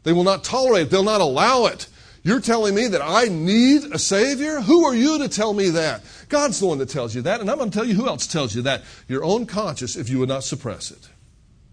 They 0.03 0.13
will 0.13 0.25
not 0.25 0.45
tolerate 0.45 0.87
it, 0.87 0.91
they'll 0.91 1.03
not 1.03 1.21
allow 1.21 1.67
it. 1.67 1.87
You're 2.23 2.41
telling 2.41 2.75
me 2.75 2.87
that 2.89 3.01
I 3.03 3.25
need 3.27 3.85
a 3.93 3.99
Savior? 3.99 4.61
Who 4.61 4.85
are 4.85 4.95
you 4.95 5.19
to 5.19 5.29
tell 5.29 5.55
me 5.55 5.71
that? 5.71 6.03
God's 6.29 6.61
the 6.61 6.67
one 6.67 6.79
that 6.79 6.91
tells 6.91 7.15
you 7.15 7.23
that, 7.23 7.41
and 7.41 7.51
I'm 7.51 7.57
going 7.57 7.71
to 7.71 7.77
tell 7.79 7.87
you 7.87 7.95
who 7.95 8.07
else 8.09 8.27
tells 8.27 8.55
you 8.55 8.63
that. 8.63 8.83
Your 9.09 9.25
own 9.25 9.47
conscience, 9.47 9.97
if 9.97 10.11
you 10.11 10.19
would 10.19 10.29
not 10.29 10.45
suppress 10.45 10.91
it. 10.91 11.09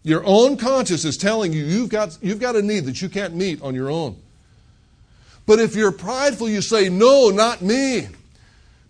Your 0.04 0.24
own 0.26 0.56
conscience 0.56 1.04
is 1.04 1.18
telling 1.18 1.52
you 1.52 1.66
you've 1.66 1.90
got, 1.90 2.18
you've 2.22 2.40
got 2.40 2.56
a 2.56 2.62
need 2.62 2.86
that 2.86 3.02
you 3.02 3.10
can't 3.10 3.36
meet 3.36 3.62
on 3.62 3.76
your 3.76 3.92
own. 3.92 4.16
But 5.46 5.60
if 5.60 5.76
you're 5.76 5.92
prideful, 5.92 6.48
you 6.48 6.62
say, 6.62 6.88
No, 6.88 7.30
not 7.30 7.62
me. 7.62 8.08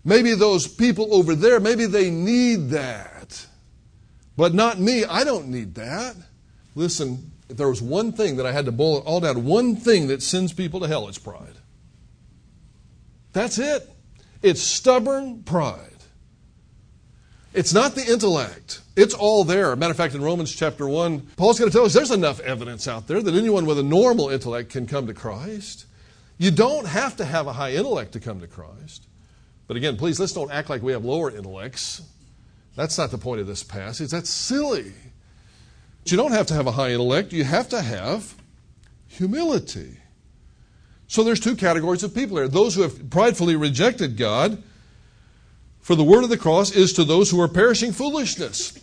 Maybe 0.04 0.34
those 0.34 0.68
people 0.68 1.12
over 1.12 1.34
there, 1.34 1.58
maybe 1.58 1.86
they 1.86 2.10
need 2.10 2.70
that. 2.70 3.17
But 4.38 4.54
not 4.54 4.78
me. 4.78 5.04
I 5.04 5.24
don't 5.24 5.48
need 5.48 5.74
that. 5.74 6.14
Listen, 6.76 7.32
if 7.48 7.56
there 7.56 7.68
was 7.68 7.82
one 7.82 8.12
thing 8.12 8.36
that 8.36 8.46
I 8.46 8.52
had 8.52 8.66
to 8.66 8.72
boil 8.72 8.98
it 8.98 9.04
all 9.04 9.18
down, 9.18 9.44
one 9.44 9.74
thing 9.74 10.06
that 10.06 10.22
sends 10.22 10.52
people 10.52 10.78
to 10.78 10.86
hell, 10.86 11.08
it's 11.08 11.18
pride. 11.18 11.56
That's 13.32 13.58
it. 13.58 13.90
It's 14.40 14.62
stubborn 14.62 15.42
pride. 15.42 15.96
It's 17.52 17.74
not 17.74 17.96
the 17.96 18.08
intellect. 18.08 18.80
It's 18.94 19.12
all 19.12 19.42
there. 19.42 19.74
Matter 19.74 19.90
of 19.90 19.96
fact, 19.96 20.14
in 20.14 20.22
Romans 20.22 20.54
chapter 20.54 20.86
1, 20.86 21.20
Paul's 21.36 21.58
going 21.58 21.68
to 21.68 21.76
tell 21.76 21.84
us 21.84 21.92
there's 21.92 22.12
enough 22.12 22.38
evidence 22.38 22.86
out 22.86 23.08
there 23.08 23.20
that 23.20 23.34
anyone 23.34 23.66
with 23.66 23.80
a 23.80 23.82
normal 23.82 24.28
intellect 24.28 24.70
can 24.70 24.86
come 24.86 25.08
to 25.08 25.14
Christ. 25.14 25.86
You 26.36 26.52
don't 26.52 26.86
have 26.86 27.16
to 27.16 27.24
have 27.24 27.48
a 27.48 27.52
high 27.54 27.72
intellect 27.72 28.12
to 28.12 28.20
come 28.20 28.38
to 28.38 28.46
Christ. 28.46 29.08
But 29.66 29.76
again, 29.76 29.96
please, 29.96 30.20
let's 30.20 30.32
don't 30.32 30.52
act 30.52 30.70
like 30.70 30.80
we 30.80 30.92
have 30.92 31.04
lower 31.04 31.28
intellects. 31.28 32.02
That's 32.78 32.96
not 32.96 33.10
the 33.10 33.18
point 33.18 33.40
of 33.40 33.48
this 33.48 33.64
passage. 33.64 34.12
That's 34.12 34.30
silly. 34.30 34.92
But 36.04 36.12
you 36.12 36.16
don't 36.16 36.30
have 36.30 36.46
to 36.46 36.54
have 36.54 36.68
a 36.68 36.70
high 36.70 36.92
intellect, 36.92 37.32
you 37.32 37.42
have 37.42 37.68
to 37.70 37.82
have 37.82 38.36
humility. 39.08 39.96
So 41.08 41.24
there's 41.24 41.40
two 41.40 41.56
categories 41.56 42.04
of 42.04 42.14
people 42.14 42.36
here. 42.36 42.46
Those 42.46 42.76
who 42.76 42.82
have 42.82 43.10
pridefully 43.10 43.56
rejected 43.56 44.16
God, 44.16 44.62
for 45.80 45.96
the 45.96 46.04
word 46.04 46.22
of 46.22 46.30
the 46.30 46.38
cross 46.38 46.70
is 46.70 46.92
to 46.92 47.02
those 47.02 47.32
who 47.32 47.40
are 47.40 47.48
perishing 47.48 47.90
foolishness. 47.90 48.78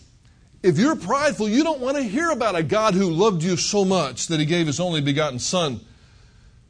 If 0.61 0.77
you're 0.77 0.97
prideful, 0.97 1.47
you 1.47 1.63
don't 1.63 1.79
want 1.79 1.95
to 1.95 2.03
hear 2.03 2.31
about 2.31 2.57
a 2.57 2.63
God 2.63 2.95
who 2.95 3.09
loved 3.09 3.43
you 3.43 3.55
so 3.55 3.85
much 3.85 4.27
that 4.27 4.41
he 4.41 4.45
gave 4.45 4.67
his 4.67 4.81
only 4.81 4.99
begotten 4.99 5.39
Son, 5.39 5.79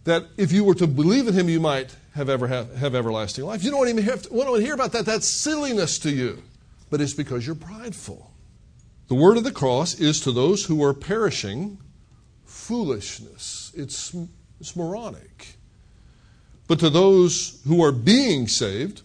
that 0.03 0.27
if 0.37 0.51
you 0.51 0.63
were 0.63 0.75
to 0.75 0.85
believe 0.85 1.27
in 1.27 1.33
him, 1.33 1.49
you 1.49 1.59
might 1.59 1.95
have, 2.13 2.29
ever 2.29 2.47
have, 2.47 2.75
have 2.75 2.93
everlasting 2.93 3.45
life. 3.45 3.63
You 3.63 3.71
don't 3.71 3.89
even 3.89 4.03
have 4.03 4.21
to, 4.21 4.31
want 4.31 4.47
to 4.47 4.61
hear 4.61 4.75
about 4.75 4.91
that. 4.91 5.07
That's 5.07 5.27
silliness 5.27 5.97
to 5.99 6.11
you. 6.11 6.43
But 6.95 7.01
it's 7.01 7.13
because 7.13 7.45
you're 7.45 7.55
prideful. 7.55 8.31
The 9.09 9.15
word 9.15 9.35
of 9.35 9.43
the 9.43 9.51
cross 9.51 9.99
is 9.99 10.21
to 10.21 10.31
those 10.31 10.63
who 10.63 10.81
are 10.81 10.93
perishing 10.93 11.77
foolishness. 12.45 13.73
It's, 13.75 14.15
it's 14.61 14.77
moronic. 14.77 15.57
But 16.69 16.79
to 16.79 16.89
those 16.89 17.61
who 17.67 17.83
are 17.83 17.91
being 17.91 18.47
saved, 18.47 19.01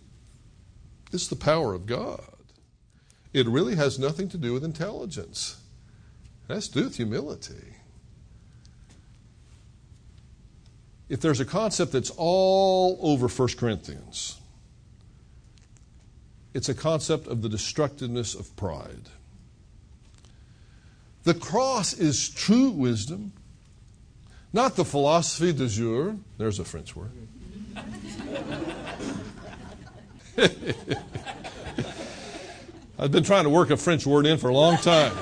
it's 1.12 1.26
the 1.26 1.34
power 1.34 1.74
of 1.74 1.86
God. 1.86 2.22
It 3.32 3.48
really 3.48 3.74
has 3.74 3.98
nothing 3.98 4.28
to 4.28 4.38
do 4.38 4.52
with 4.52 4.62
intelligence. 4.62 5.60
It 6.48 6.54
has 6.54 6.68
to 6.68 6.78
do 6.78 6.84
with 6.84 6.96
humility. 6.96 7.74
If 11.08 11.20
there's 11.20 11.40
a 11.40 11.44
concept 11.44 11.90
that's 11.90 12.12
all 12.16 13.00
over 13.02 13.26
1 13.26 13.48
Corinthians, 13.56 14.39
it's 16.54 16.68
a 16.68 16.74
concept 16.74 17.26
of 17.26 17.42
the 17.42 17.48
destructiveness 17.48 18.34
of 18.34 18.54
pride. 18.56 19.08
The 21.22 21.34
cross 21.34 21.92
is 21.92 22.28
true 22.28 22.70
wisdom, 22.70 23.32
not 24.52 24.76
the 24.76 24.84
philosophy 24.84 25.52
du 25.52 25.68
jour. 25.68 26.16
There's 26.38 26.58
a 26.58 26.64
French 26.64 26.96
word. 26.96 27.12
I've 32.98 33.12
been 33.12 33.24
trying 33.24 33.44
to 33.44 33.50
work 33.50 33.70
a 33.70 33.76
French 33.76 34.06
word 34.06 34.26
in 34.26 34.38
for 34.38 34.48
a 34.48 34.54
long 34.54 34.76
time 34.76 35.12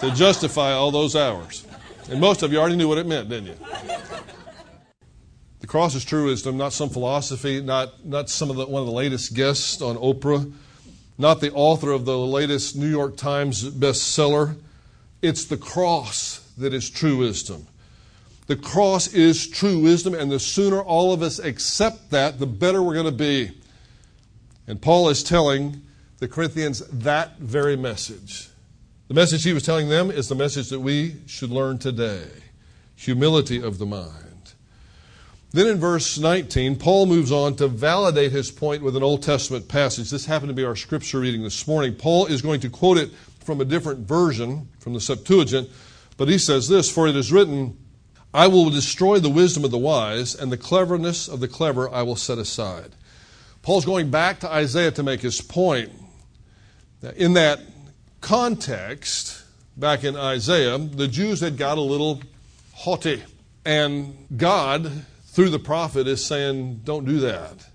to 0.00 0.10
justify 0.12 0.72
all 0.72 0.90
those 0.90 1.16
hours. 1.16 1.66
And 2.10 2.20
most 2.20 2.42
of 2.42 2.52
you 2.52 2.58
already 2.58 2.76
knew 2.76 2.88
what 2.88 2.98
it 2.98 3.06
meant, 3.06 3.28
didn't 3.28 3.46
you? 3.46 3.56
The 5.66 5.72
cross 5.72 5.96
is 5.96 6.04
true 6.04 6.26
wisdom, 6.26 6.56
not 6.56 6.72
some 6.72 6.90
philosophy, 6.90 7.60
not, 7.60 8.06
not 8.06 8.30
some 8.30 8.50
of 8.50 8.56
the, 8.56 8.66
one 8.66 8.82
of 8.82 8.86
the 8.86 8.94
latest 8.94 9.34
guests 9.34 9.82
on 9.82 9.96
Oprah, 9.96 10.52
not 11.18 11.40
the 11.40 11.52
author 11.54 11.90
of 11.90 12.04
the 12.04 12.16
latest 12.16 12.76
New 12.76 12.88
York 12.88 13.16
Times 13.16 13.68
bestseller. 13.68 14.54
It's 15.22 15.44
the 15.46 15.56
cross 15.56 16.52
that 16.56 16.72
is 16.72 16.88
true 16.88 17.16
wisdom. 17.16 17.66
The 18.46 18.54
cross 18.54 19.12
is 19.12 19.48
true 19.48 19.80
wisdom, 19.80 20.14
and 20.14 20.30
the 20.30 20.38
sooner 20.38 20.80
all 20.80 21.12
of 21.12 21.20
us 21.20 21.40
accept 21.40 22.12
that, 22.12 22.38
the 22.38 22.46
better 22.46 22.80
we're 22.80 22.94
going 22.94 23.06
to 23.06 23.10
be. 23.10 23.50
And 24.68 24.80
Paul 24.80 25.08
is 25.08 25.24
telling 25.24 25.82
the 26.20 26.28
Corinthians 26.28 26.78
that 26.90 27.38
very 27.38 27.74
message. 27.74 28.50
The 29.08 29.14
message 29.14 29.42
he 29.42 29.52
was 29.52 29.64
telling 29.64 29.88
them 29.88 30.12
is 30.12 30.28
the 30.28 30.36
message 30.36 30.68
that 30.68 30.78
we 30.78 31.16
should 31.26 31.50
learn 31.50 31.78
today 31.78 32.28
humility 32.94 33.60
of 33.60 33.78
the 33.78 33.86
mind. 33.86 34.25
Then 35.52 35.68
in 35.68 35.78
verse 35.78 36.18
19, 36.18 36.76
Paul 36.76 37.06
moves 37.06 37.32
on 37.32 37.56
to 37.56 37.68
validate 37.68 38.32
his 38.32 38.50
point 38.50 38.82
with 38.82 38.96
an 38.96 39.02
Old 39.02 39.22
Testament 39.22 39.68
passage. 39.68 40.10
This 40.10 40.26
happened 40.26 40.50
to 40.50 40.54
be 40.54 40.64
our 40.64 40.76
scripture 40.76 41.20
reading 41.20 41.42
this 41.42 41.66
morning. 41.66 41.94
Paul 41.94 42.26
is 42.26 42.42
going 42.42 42.60
to 42.60 42.68
quote 42.68 42.98
it 42.98 43.10
from 43.44 43.60
a 43.60 43.64
different 43.64 44.00
version, 44.00 44.68
from 44.80 44.92
the 44.92 45.00
Septuagint, 45.00 45.70
but 46.16 46.28
he 46.28 46.38
says 46.38 46.68
this 46.68 46.90
For 46.90 47.06
it 47.06 47.16
is 47.16 47.32
written, 47.32 47.78
I 48.34 48.48
will 48.48 48.68
destroy 48.70 49.18
the 49.18 49.30
wisdom 49.30 49.64
of 49.64 49.70
the 49.70 49.78
wise, 49.78 50.34
and 50.34 50.52
the 50.52 50.58
cleverness 50.58 51.28
of 51.28 51.40
the 51.40 51.48
clever 51.48 51.88
I 51.90 52.02
will 52.02 52.16
set 52.16 52.38
aside. 52.38 52.94
Paul's 53.62 53.86
going 53.86 54.10
back 54.10 54.40
to 54.40 54.50
Isaiah 54.50 54.90
to 54.92 55.02
make 55.02 55.20
his 55.20 55.40
point. 55.40 55.90
In 57.16 57.32
that 57.34 57.60
context, 58.20 59.42
back 59.76 60.04
in 60.04 60.16
Isaiah, 60.16 60.78
the 60.78 61.08
Jews 61.08 61.40
had 61.40 61.56
got 61.56 61.78
a 61.78 61.82
little 61.82 62.20
haughty. 62.74 63.22
And 63.64 64.26
God, 64.36 64.92
through 65.36 65.50
the 65.50 65.58
prophet, 65.58 66.08
is 66.08 66.24
saying, 66.24 66.80
Don't 66.82 67.04
do 67.04 67.20
that. 67.20 67.66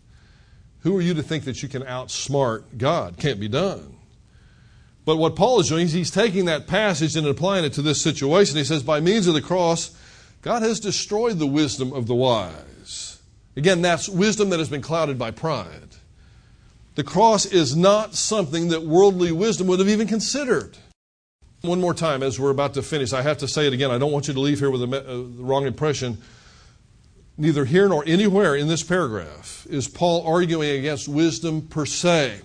Who 0.80 0.98
are 0.98 1.02
you 1.02 1.14
to 1.14 1.22
think 1.22 1.44
that 1.44 1.62
you 1.62 1.70
can 1.70 1.84
outsmart 1.84 2.80
God? 2.80 3.18
Can't 3.18 3.40
be 3.40 3.48
done. 3.48 3.98
But 5.06 5.18
what 5.18 5.36
Paul 5.36 5.60
is 5.60 5.70
doing 5.70 5.86
is 5.86 5.94
he's 5.94 6.10
taking 6.10 6.46
that 6.46 6.66
passage 6.66 7.16
and 7.16 7.28
applying 7.28 7.64
it 7.64 7.74
to 7.74 7.84
this 7.84 8.02
situation. 8.02 8.58
He 8.58 8.64
says, 8.64 8.82
By 8.82 9.00
means 9.00 9.28
of 9.28 9.36
the 9.36 9.44
cross, 9.44 9.96
God 10.42 10.64
has 10.64 10.80
destroyed 10.80 11.38
the 11.38 11.46
wisdom 11.46 11.94
of 11.94 12.08
the 12.08 12.16
wise. 12.16 13.22
Again, 13.56 13.84
that's 13.84 14.10
wisdom 14.10 14.50
that 14.50 14.58
has 14.58 14.70
been 14.70 14.82
clouded 14.82 15.20
by 15.20 15.30
pride. 15.30 15.98
The 16.96 17.04
cross 17.04 17.46
is 17.46 17.76
not 17.76 18.16
something 18.16 18.70
that 18.70 18.82
worldly 18.82 19.32
wisdom 19.32 19.68
would 19.68 19.78
have 19.78 19.88
even 19.88 20.08
considered. 20.08 20.80
One 21.62 21.80
more 21.80 21.94
time, 21.94 22.24
as 22.24 22.40
we're 22.40 22.50
about 22.50 22.74
to 22.74 22.82
finish, 22.82 23.14
I 23.14 23.22
have 23.22 23.38
to 23.38 23.48
say 23.48 23.68
it 23.68 23.74
again. 23.74 23.92
I 23.92 24.00
don't 24.00 24.12
want 24.12 24.28
you 24.28 24.34
to 24.34 24.40
leave 24.40 24.58
here 24.58 24.72
with 24.72 24.82
uh, 24.82 24.88
the 24.88 25.30
wrong 25.38 25.68
impression. 25.68 26.18
Neither 27.42 27.66
here 27.66 27.90
nor 27.90 28.04
anywhere 28.06 28.56
in 28.56 28.68
this 28.68 28.84
paragraph 28.84 29.66
is 29.68 29.88
Paul 29.88 30.24
arguing 30.28 30.78
against 30.78 31.08
wisdom 31.08 31.64
per 31.64 31.88
se. 31.88 32.40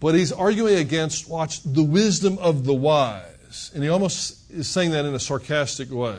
But 0.00 0.16
he's 0.16 0.32
arguing 0.32 0.78
against, 0.78 1.30
watch, 1.30 1.62
the 1.62 1.84
wisdom 1.84 2.38
of 2.38 2.64
the 2.64 2.74
wise. 2.74 3.70
And 3.72 3.84
he 3.84 3.88
almost 3.88 4.50
is 4.50 4.66
saying 4.66 4.90
that 4.90 5.04
in 5.04 5.14
a 5.14 5.20
sarcastic 5.20 5.92
way. 5.92 6.18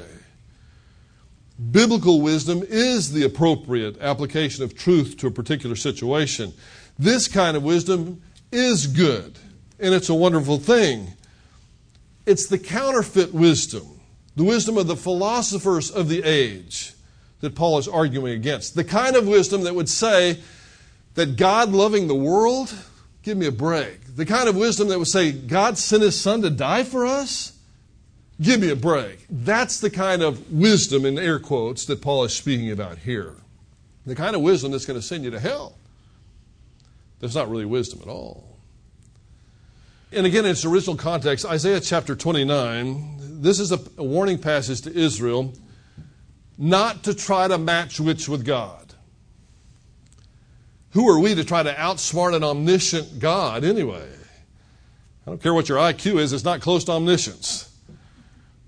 Biblical 1.71 2.21
wisdom 2.21 2.63
is 2.65 3.11
the 3.11 3.23
appropriate 3.23 3.99
application 3.99 4.63
of 4.63 4.73
truth 4.73 5.17
to 5.17 5.27
a 5.27 5.31
particular 5.31 5.75
situation. 5.75 6.53
This 6.97 7.27
kind 7.27 7.57
of 7.57 7.63
wisdom 7.63 8.21
is 8.53 8.87
good, 8.87 9.37
and 9.81 9.93
it's 9.93 10.07
a 10.07 10.15
wonderful 10.15 10.59
thing. 10.59 11.11
It's 12.25 12.47
the 12.47 12.57
counterfeit 12.57 13.33
wisdom, 13.33 13.99
the 14.37 14.45
wisdom 14.45 14.77
of 14.77 14.87
the 14.87 14.95
philosophers 14.95 15.91
of 15.91 16.07
the 16.07 16.23
age 16.23 16.93
that 17.41 17.55
Paul 17.55 17.77
is 17.77 17.87
arguing 17.87 18.33
against. 18.33 18.75
The 18.75 18.83
kind 18.83 19.15
of 19.15 19.27
wisdom 19.27 19.63
that 19.63 19.75
would 19.75 19.89
say 19.89 20.39
that 21.15 21.37
God 21.37 21.71
loving 21.71 22.07
the 22.07 22.15
world, 22.15 22.73
give 23.23 23.37
me 23.37 23.45
a 23.45 23.51
break. 23.51 24.15
The 24.15 24.25
kind 24.25 24.49
of 24.49 24.55
wisdom 24.55 24.89
that 24.89 24.99
would 24.99 25.07
say 25.07 25.31
God 25.31 25.77
sent 25.77 26.03
his 26.03 26.19
son 26.19 26.41
to 26.41 26.49
die 26.49 26.83
for 26.83 27.05
us, 27.05 27.53
give 28.41 28.59
me 28.59 28.69
a 28.69 28.75
break. 28.75 29.25
That's 29.29 29.79
the 29.79 29.89
kind 29.89 30.21
of 30.21 30.51
wisdom, 30.51 31.05
in 31.05 31.17
air 31.17 31.39
quotes, 31.39 31.85
that 31.85 32.01
Paul 32.01 32.25
is 32.25 32.35
speaking 32.35 32.71
about 32.71 32.99
here. 32.99 33.35
The 34.05 34.15
kind 34.15 34.35
of 34.35 34.41
wisdom 34.41 34.71
that's 34.71 34.85
going 34.85 34.99
to 34.99 35.05
send 35.05 35.23
you 35.23 35.31
to 35.31 35.39
hell. 35.39 35.75
That's 37.19 37.35
not 37.35 37.49
really 37.49 37.65
wisdom 37.65 37.99
at 38.01 38.07
all. 38.07 38.57
And 40.11 40.25
again, 40.25 40.45
in 40.45 40.51
its 40.51 40.65
original 40.65 40.95
context, 40.95 41.45
Isaiah 41.45 41.79
chapter 41.79 42.15
29, 42.15 43.41
this 43.41 43.59
is 43.59 43.71
a 43.71 43.77
warning 44.01 44.39
passage 44.39 44.81
to 44.81 44.93
Israel 44.97 45.53
not 46.59 47.03
to 47.03 47.13
try 47.13 47.47
to 47.47 47.57
match 47.57 48.01
wits 48.01 48.27
with 48.27 48.45
God. 48.45 48.93
Who 50.91 51.07
are 51.07 51.17
we 51.17 51.33
to 51.33 51.45
try 51.45 51.63
to 51.63 51.73
outsmart 51.73 52.35
an 52.35 52.43
omniscient 52.43 53.17
God 53.17 53.63
anyway? 53.63 54.09
I 55.25 55.29
don't 55.29 55.41
care 55.41 55.53
what 55.53 55.69
your 55.69 55.77
IQ 55.77 56.19
is, 56.19 56.33
it's 56.33 56.43
not 56.43 56.59
close 56.59 56.83
to 56.85 56.91
omniscience. 56.91 57.73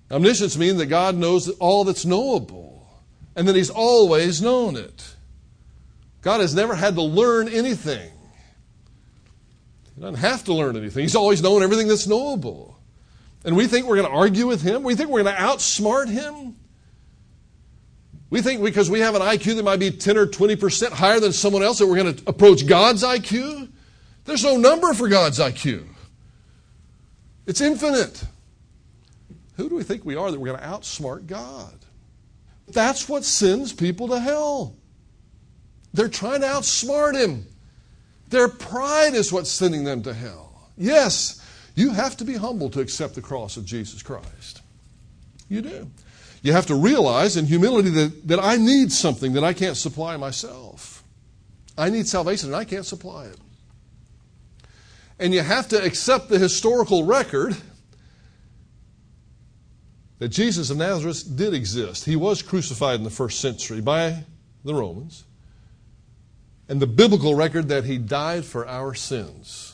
Omniscience 0.09 0.57
means 0.57 0.77
that 0.77 0.85
God 0.85 1.15
knows 1.15 1.49
all 1.49 1.83
that's 1.83 2.05
knowable 2.05 2.87
and 3.35 3.47
that 3.47 3.55
He's 3.55 3.69
always 3.69 4.41
known 4.41 4.77
it. 4.77 5.15
God 6.21 6.39
has 6.39 6.55
never 6.55 6.75
had 6.75 6.95
to 6.95 7.01
learn 7.01 7.49
anything. 7.49 8.11
He 9.95 10.01
doesn't 10.01 10.19
have 10.19 10.45
to 10.45 10.53
learn 10.53 10.77
anything. 10.77 11.01
He's 11.01 11.15
always 11.15 11.41
known 11.41 11.61
everything 11.61 11.87
that's 11.87 12.07
knowable. 12.07 12.77
And 13.43 13.57
we 13.57 13.67
think 13.67 13.87
we're 13.87 13.97
going 13.97 14.07
to 14.07 14.15
argue 14.15 14.47
with 14.47 14.61
him? 14.61 14.83
We 14.83 14.95
think 14.95 15.09
we're 15.09 15.23
going 15.23 15.35
to 15.35 15.41
outsmart 15.41 16.07
him? 16.09 16.55
We 18.31 18.41
think 18.41 18.63
because 18.63 18.89
we 18.89 19.01
have 19.01 19.13
an 19.13 19.21
IQ 19.21 19.57
that 19.57 19.63
might 19.63 19.79
be 19.79 19.91
10 19.91 20.17
or 20.17 20.25
20% 20.25 20.91
higher 20.93 21.19
than 21.19 21.33
someone 21.33 21.61
else 21.61 21.77
that 21.77 21.85
we're 21.85 21.97
going 21.97 22.15
to 22.15 22.23
approach 22.27 22.65
God's 22.65 23.03
IQ? 23.03 23.69
There's 24.23 24.43
no 24.43 24.55
number 24.55 24.93
for 24.93 25.09
God's 25.09 25.37
IQ. 25.37 25.85
It's 27.45 27.59
infinite. 27.59 28.23
Who 29.57 29.67
do 29.67 29.75
we 29.75 29.83
think 29.83 30.05
we 30.05 30.15
are 30.15 30.31
that 30.31 30.39
we're 30.39 30.47
going 30.47 30.61
to 30.61 30.65
outsmart 30.65 31.27
God? 31.27 31.73
That's 32.69 33.09
what 33.09 33.25
sends 33.25 33.73
people 33.73 34.07
to 34.07 34.19
hell. 34.19 34.77
They're 35.93 36.07
trying 36.07 36.39
to 36.39 36.47
outsmart 36.47 37.21
him. 37.21 37.45
Their 38.29 38.47
pride 38.47 39.13
is 39.13 39.33
what's 39.33 39.51
sending 39.51 39.83
them 39.83 40.03
to 40.03 40.13
hell. 40.13 40.71
Yes, 40.77 41.45
you 41.75 41.91
have 41.91 42.15
to 42.15 42.23
be 42.23 42.35
humble 42.35 42.69
to 42.69 42.79
accept 42.79 43.15
the 43.15 43.21
cross 43.21 43.57
of 43.57 43.65
Jesus 43.65 44.01
Christ. 44.01 44.61
You 45.49 45.61
do. 45.61 45.91
You 46.41 46.53
have 46.53 46.65
to 46.67 46.75
realize 46.75 47.37
in 47.37 47.45
humility 47.45 47.89
that, 47.89 48.27
that 48.27 48.39
I 48.39 48.57
need 48.57 48.91
something 48.91 49.33
that 49.33 49.43
I 49.43 49.53
can't 49.53 49.77
supply 49.77 50.17
myself. 50.17 51.03
I 51.77 51.89
need 51.89 52.07
salvation 52.07 52.49
and 52.49 52.55
I 52.55 52.65
can't 52.65 52.85
supply 52.85 53.25
it. 53.25 53.37
And 55.19 55.33
you 55.33 55.41
have 55.41 55.67
to 55.69 55.83
accept 55.83 56.29
the 56.29 56.39
historical 56.39 57.05
record 57.05 57.55
that 60.17 60.29
Jesus 60.29 60.69
of 60.69 60.77
Nazareth 60.77 61.35
did 61.35 61.53
exist. 61.53 62.05
He 62.05 62.15
was 62.15 62.41
crucified 62.41 62.95
in 62.95 63.03
the 63.03 63.11
first 63.11 63.39
century 63.39 63.81
by 63.81 64.23
the 64.63 64.73
Romans 64.73 65.25
and 66.67 66.79
the 66.79 66.87
biblical 66.87 67.35
record 67.35 67.67
that 67.67 67.85
he 67.85 67.97
died 67.97 68.45
for 68.45 68.67
our 68.67 68.93
sins. 68.93 69.70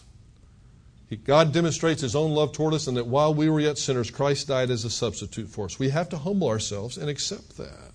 God 1.15 1.53
demonstrates 1.53 2.01
his 2.01 2.15
own 2.15 2.31
love 2.31 2.51
toward 2.51 2.73
us, 2.73 2.87
and 2.87 2.97
that 2.97 3.07
while 3.07 3.33
we 3.33 3.49
were 3.49 3.59
yet 3.59 3.77
sinners, 3.77 4.11
Christ 4.11 4.47
died 4.47 4.69
as 4.69 4.83
a 4.83 4.89
substitute 4.89 5.47
for 5.47 5.65
us. 5.65 5.79
We 5.79 5.89
have 5.89 6.09
to 6.09 6.17
humble 6.17 6.49
ourselves 6.49 6.97
and 6.97 7.09
accept 7.09 7.57
that. 7.57 7.93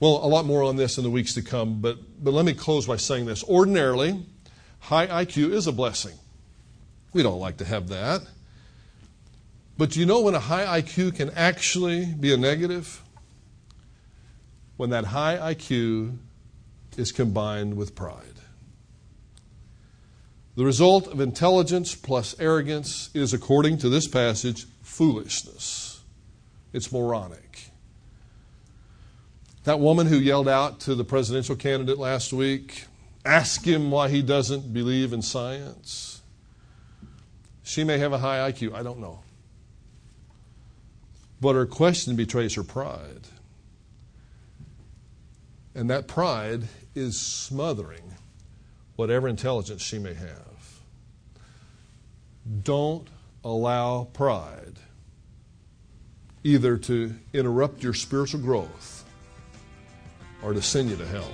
Well, 0.00 0.20
a 0.22 0.28
lot 0.28 0.44
more 0.44 0.62
on 0.62 0.76
this 0.76 0.98
in 0.98 1.04
the 1.04 1.10
weeks 1.10 1.34
to 1.34 1.42
come, 1.42 1.80
but, 1.80 1.98
but 2.22 2.32
let 2.32 2.44
me 2.44 2.54
close 2.54 2.86
by 2.86 2.96
saying 2.96 3.26
this. 3.26 3.42
Ordinarily, 3.42 4.24
high 4.80 5.06
IQ 5.06 5.52
is 5.52 5.66
a 5.66 5.72
blessing. 5.72 6.14
We 7.12 7.22
don't 7.22 7.40
like 7.40 7.56
to 7.56 7.64
have 7.64 7.88
that. 7.88 8.22
But 9.76 9.90
do 9.90 10.00
you 10.00 10.06
know 10.06 10.20
when 10.20 10.34
a 10.34 10.40
high 10.40 10.80
IQ 10.80 11.16
can 11.16 11.30
actually 11.30 12.04
be 12.04 12.32
a 12.32 12.36
negative? 12.36 13.02
when 14.78 14.90
that 14.90 15.04
high 15.06 15.54
IQ 15.54 16.16
is 16.96 17.12
combined 17.12 17.76
with 17.76 17.94
pride. 17.94 18.27
The 20.58 20.64
result 20.64 21.06
of 21.06 21.20
intelligence 21.20 21.94
plus 21.94 22.34
arrogance 22.40 23.10
is, 23.14 23.32
according 23.32 23.78
to 23.78 23.88
this 23.88 24.08
passage, 24.08 24.66
foolishness. 24.82 26.00
It's 26.72 26.90
moronic. 26.90 27.70
That 29.62 29.78
woman 29.78 30.08
who 30.08 30.16
yelled 30.16 30.48
out 30.48 30.80
to 30.80 30.96
the 30.96 31.04
presidential 31.04 31.54
candidate 31.54 31.96
last 31.96 32.32
week, 32.32 32.86
ask 33.24 33.64
him 33.64 33.92
why 33.92 34.08
he 34.08 34.20
doesn't 34.20 34.72
believe 34.72 35.12
in 35.12 35.22
science. 35.22 36.22
She 37.62 37.84
may 37.84 37.98
have 37.98 38.12
a 38.12 38.18
high 38.18 38.50
IQ. 38.50 38.74
I 38.74 38.82
don't 38.82 38.98
know. 38.98 39.20
But 41.40 41.54
her 41.54 41.66
question 41.66 42.16
betrays 42.16 42.54
her 42.54 42.64
pride. 42.64 43.28
And 45.76 45.88
that 45.88 46.08
pride 46.08 46.64
is 46.96 47.16
smothering 47.16 48.16
whatever 48.98 49.28
intelligence 49.28 49.80
she 49.80 49.96
may 49.96 50.12
have. 50.12 50.80
Don't 52.64 53.06
allow 53.44 54.08
pride 54.12 54.80
either 56.42 56.76
to 56.76 57.14
interrupt 57.32 57.80
your 57.80 57.94
spiritual 57.94 58.40
growth 58.40 59.04
or 60.42 60.52
to 60.52 60.60
send 60.60 60.90
you 60.90 60.96
to 60.96 61.06
hell. 61.06 61.30